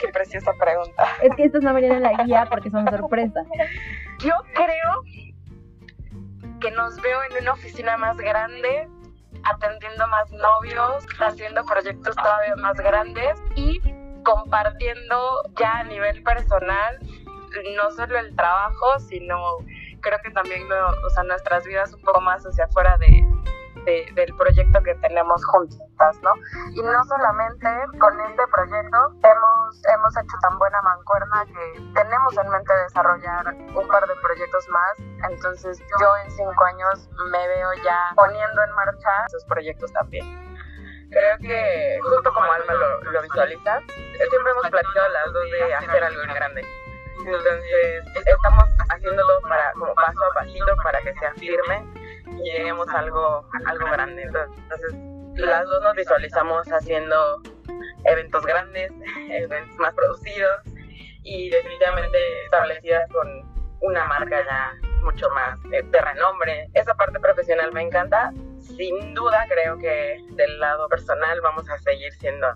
Qué 0.00 0.08
preciosa 0.08 0.52
pregunta. 0.58 1.04
Es 1.22 1.34
que 1.36 1.44
estas 1.44 1.62
no 1.62 1.74
venían 1.74 1.96
en 1.96 2.02
la 2.02 2.24
guía 2.24 2.46
porque 2.48 2.70
son 2.70 2.86
sorpresas. 2.88 3.46
Yo 4.20 4.34
creo 4.54 5.02
que 6.60 6.70
nos 6.72 7.00
veo 7.00 7.18
en 7.30 7.42
una 7.42 7.52
oficina 7.52 7.96
más 7.96 8.16
grande, 8.18 8.88
atendiendo 9.42 10.06
más 10.08 10.30
novios, 10.30 11.06
haciendo 11.18 11.64
proyectos 11.64 12.14
todavía 12.14 12.56
más 12.56 12.76
grandes 12.76 13.42
y 13.56 13.80
compartiendo 14.22 15.16
ya 15.58 15.78
a 15.78 15.84
nivel 15.84 16.22
personal 16.22 16.98
no 17.76 17.90
solo 17.90 18.18
el 18.18 18.34
trabajo, 18.34 18.98
sino 19.08 19.36
creo 20.00 20.18
que 20.22 20.30
también 20.30 20.68
lo- 20.68 20.88
o 21.06 21.10
sea, 21.10 21.22
nuestras 21.24 21.64
vidas 21.64 21.92
un 21.92 22.02
poco 22.02 22.20
más 22.20 22.42
hacia 22.44 22.64
afuera 22.64 22.96
de, 22.98 23.24
de- 23.84 24.06
del 24.14 24.34
proyecto 24.36 24.82
que 24.82 24.94
tenemos 24.96 25.44
juntas, 25.46 26.18
¿no? 26.22 26.34
Y 26.72 26.82
no 26.82 27.04
solamente 27.04 27.66
con 27.98 28.20
este 28.20 28.42
proyecto 28.52 28.98
hemos, 29.22 29.82
hemos 29.94 30.16
hecho 30.16 30.36
tan 30.42 30.58
buena 30.58 30.80
mancuerna 30.82 31.44
que 31.46 31.80
tenemos 31.94 32.36
en 32.36 32.48
mente 32.50 32.72
desarrollar 32.84 33.54
un 33.74 33.88
par 33.88 34.06
de 34.06 34.14
proyectos 34.22 34.68
más, 34.68 34.98
entonces 35.30 35.78
yo 36.00 36.16
en 36.24 36.30
cinco 36.30 36.64
años 36.64 37.08
me 37.30 37.48
veo 37.48 37.72
ya 37.84 38.12
poniendo 38.16 38.62
en 38.62 38.70
marcha 38.74 39.10
esos 39.28 39.44
proyectos 39.46 39.92
también. 39.92 40.26
Creo 41.10 41.38
que 41.38 41.98
justo 42.02 42.32
como 42.32 42.52
Alma 42.52 42.72
lo, 42.74 43.00
lo 43.02 43.22
visualiza, 43.22 43.80
siempre 44.28 44.52
hemos 44.52 44.70
platicado 44.70 45.08
las 45.08 45.32
dos 45.32 45.42
de 45.50 45.74
hacer 45.74 46.04
algo 46.04 46.20
grande. 46.34 46.64
Entonces, 47.26 48.04
estamos 48.26 48.64
haciéndolo 48.88 49.40
para, 49.42 49.72
como 49.72 49.94
paso 49.94 50.18
a 50.24 50.34
pasito 50.34 50.76
para 50.82 51.00
que 51.00 51.14
sea 51.14 51.32
firme 51.34 51.84
y 52.38 52.50
lleguemos 52.50 52.88
a 52.88 52.98
algo, 52.98 53.48
algo 53.66 53.90
grande. 53.90 54.22
Entonces, 54.22 54.94
las 55.36 55.64
dos 55.64 55.82
nos 55.82 55.94
visualizamos 55.94 56.66
haciendo 56.68 57.42
eventos 58.04 58.44
grandes, 58.44 58.90
eventos 59.30 59.76
más 59.78 59.94
producidos 59.94 60.60
y 61.22 61.50
definitivamente 61.50 62.44
establecidas 62.44 63.10
con 63.12 63.28
una 63.82 64.04
marca 64.06 64.44
ya 64.44 64.72
mucho 65.02 65.28
más 65.30 65.58
eh, 65.72 65.82
de 65.82 66.00
renombre. 66.00 66.68
Esa 66.74 66.94
parte 66.94 67.18
profesional 67.20 67.72
me 67.72 67.82
encanta. 67.82 68.32
Sin 68.58 69.14
duda 69.14 69.46
creo 69.48 69.78
que 69.78 70.18
del 70.30 70.60
lado 70.60 70.88
personal 70.88 71.40
vamos 71.40 71.68
a 71.68 71.78
seguir 71.78 72.12
siendo 72.14 72.46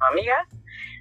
amigas. 0.00 0.48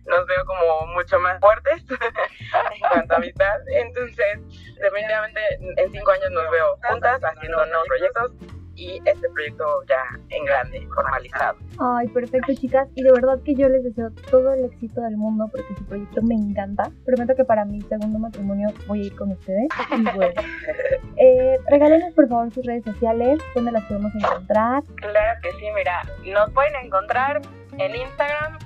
Nos 0.05 0.27
veo 0.27 0.45
como 0.45 0.87
mucho 0.87 1.19
más 1.19 1.39
fuertes 1.39 1.83
en 1.89 2.89
cuanto 2.89 3.13
a 3.13 3.17
amistad. 3.17 3.59
Entonces, 3.67 4.39
definitivamente 4.81 5.39
en 5.77 5.91
cinco 5.91 6.11
años 6.11 6.31
nos 6.31 6.51
veo 6.51 6.77
juntas 6.87 7.21
haciendo 7.23 7.65
nuevos 7.65 7.87
proyectos 7.87 8.31
y 8.75 8.99
este 9.05 9.29
proyecto 9.29 9.65
ya 9.87 10.03
en 10.29 10.45
grande, 10.45 10.87
formalizado. 10.93 11.57
Ay, 11.79 12.07
perfecto, 12.07 12.53
chicas. 12.53 12.87
Y 12.95 13.03
de 13.03 13.11
verdad 13.11 13.39
que 13.43 13.55
yo 13.55 13.69
les 13.69 13.83
deseo 13.83 14.11
todo 14.31 14.53
el 14.53 14.65
éxito 14.65 15.01
del 15.01 15.17
mundo 15.17 15.47
porque 15.51 15.75
su 15.75 15.85
proyecto 15.85 16.21
me 16.21 16.35
encanta. 16.35 16.89
Prometo 17.05 17.35
que 17.35 17.45
para 17.45 17.65
mi 17.65 17.81
segundo 17.81 18.19
matrimonio 18.19 18.69
voy 18.87 19.01
a 19.01 19.05
ir 19.05 19.15
con 19.15 19.31
ustedes. 19.31 19.67
Y 19.91 20.03
bueno, 20.15 20.41
eh, 21.17 21.59
regálenos 21.69 22.13
por 22.13 22.27
favor 22.27 22.51
sus 22.51 22.65
redes 22.65 22.83
sociales, 22.83 23.39
donde 23.53 23.71
las 23.71 23.83
podemos 23.85 24.13
encontrar. 24.15 24.83
Claro 24.95 25.39
que 25.41 25.51
sí, 25.51 25.65
mira, 25.75 26.01
nos 26.25 26.49
pueden 26.51 26.75
encontrar 26.83 27.41
en 27.77 27.95
Instagram 27.95 28.57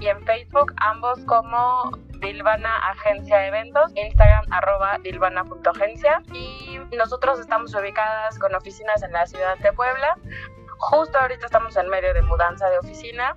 y 0.00 0.08
en 0.08 0.22
Facebook, 0.24 0.72
ambos 0.78 1.18
como 1.26 1.90
Dilvana 2.20 2.90
Agencia 2.90 3.46
Eventos, 3.46 3.92
Instagram 3.94 4.44
arroba 4.50 4.98
dilvana.agencia 4.98 6.22
y 6.32 6.78
nosotros 6.96 7.40
estamos 7.40 7.74
ubicadas 7.74 8.38
con 8.38 8.54
oficinas 8.54 9.02
en 9.02 9.12
la 9.12 9.26
ciudad 9.26 9.58
de 9.58 9.72
Puebla. 9.72 10.16
Justo 10.78 11.18
ahorita 11.18 11.46
estamos 11.46 11.76
en 11.76 11.88
medio 11.88 12.12
de 12.14 12.22
mudanza 12.22 12.68
de 12.68 12.78
oficina, 12.78 13.34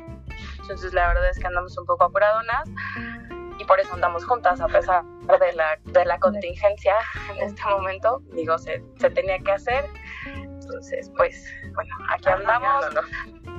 entonces 0.62 0.94
la 0.94 1.08
verdad 1.08 1.30
es 1.30 1.40
que 1.40 1.48
andamos 1.48 1.78
un 1.78 1.86
poco 1.86 2.06
apuradonas 2.06 2.70
y 3.58 3.66
por 3.66 3.80
eso 3.80 3.94
andamos 3.94 4.26
juntas 4.26 4.60
a 4.62 4.68
pesar 4.68 5.04
de 5.04 5.54
la, 5.54 5.78
de 5.84 6.06
la 6.06 6.20
contingencia 6.20 6.96
en 7.32 7.44
este 7.44 7.62
momento. 7.66 8.22
Digo, 8.34 8.58
se, 8.58 8.84
se 8.98 9.10
tenía 9.10 9.40
que 9.40 9.52
hacer, 9.52 9.86
entonces 10.70 11.12
pues 11.18 11.54
bueno, 11.74 11.96
aquí 12.10 12.30
andamos 12.30 12.86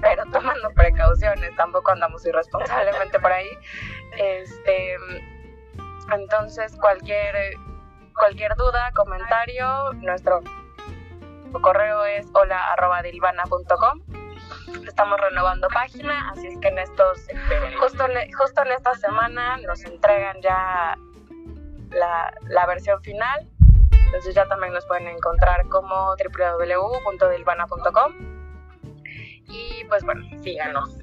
pero 0.01 0.25
tomando 0.33 0.71
precauciones, 0.71 1.55
tampoco 1.57 1.91
andamos 1.91 2.25
irresponsablemente 2.25 3.19
por 3.19 3.33
ahí. 3.33 3.49
Este, 4.17 4.97
entonces 6.13 6.75
cualquier 6.77 7.35
cualquier 8.15 8.55
duda, 8.57 8.91
comentario, 8.95 9.93
nuestro 9.95 10.43
correo 11.61 12.05
es 12.05 12.27
hola@dilvana.com. 12.33 14.01
Estamos 14.87 15.21
renovando 15.21 15.69
página, 15.69 16.31
así 16.31 16.47
es 16.47 16.59
que 16.59 16.69
en 16.69 16.79
estos 16.79 17.27
justo 17.81 18.05
justo 18.39 18.63
en 18.63 18.73
esta 18.73 18.95
semana 18.95 19.57
nos 19.59 19.85
entregan 19.85 20.41
ya 20.41 20.97
la, 21.91 22.33
la 22.49 22.67
versión 22.67 23.03
final. 23.03 23.50
Entonces 24.11 24.35
ya 24.35 24.45
también 24.47 24.73
nos 24.73 24.85
pueden 24.87 25.07
encontrar 25.07 25.65
como 25.69 26.17
www.dilvana.com. 26.17 28.13
Y 29.49 29.85
pues 29.89 30.05
bueno, 30.05 30.23
síganos. 30.43 30.99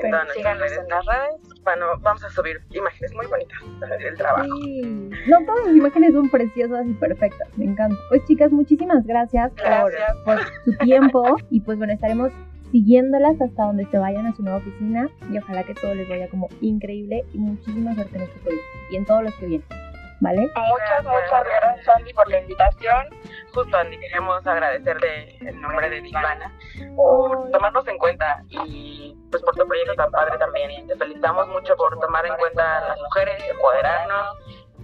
En 0.00 0.10
todas 0.10 0.32
Síganos 0.32 0.62
redes. 0.62 0.78
en 0.78 0.88
las 0.88 1.06
redes. 1.06 1.62
Bueno, 1.62 1.86
vamos 2.00 2.24
a 2.24 2.30
subir 2.30 2.60
imágenes 2.70 3.14
muy 3.14 3.26
bonitas 3.26 3.58
del 4.00 4.16
trabajo. 4.16 4.48
Sí. 4.64 4.80
No, 5.28 5.44
todas 5.46 5.66
las 5.66 5.76
imágenes 5.76 6.12
son 6.12 6.28
preciosas 6.28 6.86
y 6.86 6.94
perfectas. 6.94 7.48
Me 7.56 7.66
encanta. 7.66 7.96
Pues 8.08 8.24
chicas, 8.24 8.50
muchísimas 8.50 9.06
gracias, 9.06 9.52
por-. 9.52 9.92
Por, 10.24 10.40
su 10.64 10.76
tiempo. 10.78 11.36
Y 11.50 11.60
pues 11.60 11.78
bueno, 11.78 11.92
estaremos 11.92 12.32
siguiéndolas 12.72 13.40
hasta 13.40 13.64
donde 13.64 13.86
se 13.86 13.98
vayan 13.98 14.26
a 14.26 14.34
su 14.34 14.42
nueva 14.42 14.58
oficina. 14.58 15.08
Y 15.30 15.38
ojalá 15.38 15.62
que 15.62 15.74
todo 15.74 15.94
les 15.94 16.08
vaya 16.08 16.28
como 16.28 16.48
increíble 16.60 17.24
y 17.32 17.38
muchísima 17.38 17.94
suerte 17.94 18.16
en 18.16 18.22
este 18.22 18.40
proyecto 18.40 18.66
y 18.90 18.96
en 18.96 19.04
todos 19.04 19.22
los 19.22 19.34
que 19.36 19.46
vienen. 19.46 19.79
¿Vale? 20.20 20.40
Muchas, 20.40 21.04
muchas 21.04 21.44
gracias, 21.44 21.96
Andy, 21.96 22.12
por 22.12 22.28
la 22.28 22.40
invitación. 22.40 23.08
Justo, 23.54 23.76
Andy, 23.76 23.98
queremos 23.98 24.46
agradecerle 24.46 25.38
en 25.40 25.60
nombre 25.60 25.88
de 25.88 26.02
Divana 26.02 26.52
por 26.94 27.50
tomarnos 27.50 27.88
en 27.88 27.96
cuenta 27.96 28.44
y 28.50 29.16
pues 29.30 29.42
por 29.42 29.56
tu 29.56 29.66
proyecto 29.66 29.94
tan 29.94 30.10
padre 30.10 30.36
también. 30.38 30.86
Te 30.86 30.96
felicitamos 30.96 31.48
mucho 31.48 31.74
por 31.76 31.98
tomar 31.98 32.26
en 32.26 32.36
cuenta 32.36 32.78
a 32.78 32.88
las 32.88 32.98
mujeres, 32.98 33.42
empoderarnos, 33.48 34.36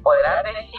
empoderarte. 0.06 0.70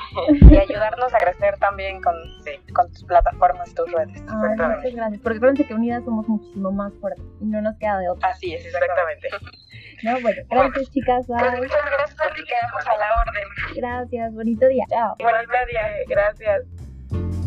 Y 0.53 0.57
ayudarnos 0.57 1.13
a 1.13 1.17
crecer 1.17 1.57
también 1.59 2.01
con, 2.01 2.15
Sí. 2.43 2.51
con 2.73 2.91
tus 2.91 3.03
plataformas, 3.03 3.73
tus 3.73 3.91
redes. 3.91 4.09
Ay, 4.15 4.23
Exactamente. 4.23 4.77
muchas 4.77 4.95
gracias. 4.95 5.21
Porque 5.21 5.37
acuérdense 5.37 5.67
que 5.67 5.73
unidas 5.73 6.03
somos 6.05 6.27
muchísimo 6.27 6.71
más 6.71 6.93
fuertes 6.99 7.23
y 7.41 7.45
no 7.45 7.61
nos 7.61 7.77
queda 7.77 7.97
de 7.99 8.09
otra. 8.09 8.29
Así 8.29 8.53
es. 8.53 8.65
Exactamente. 8.65 9.29
¿no? 10.03 10.19
Bueno, 10.21 10.41
gracias 10.49 10.89
chicas. 10.91 11.25
Pues 11.27 11.41
muchas 11.57 11.85
gracias, 11.85 12.19
Andy, 12.19 12.43
quedamos 12.43 12.87
a 12.87 12.97
la 12.97 13.21
orden. 13.21 13.43
Gracias. 13.75 14.33
Bonito 14.33 14.67
día. 14.67 14.85
Chao. 14.89 15.15
Buenos 15.19 15.45
días, 15.69 15.91
gracias. 16.07 17.46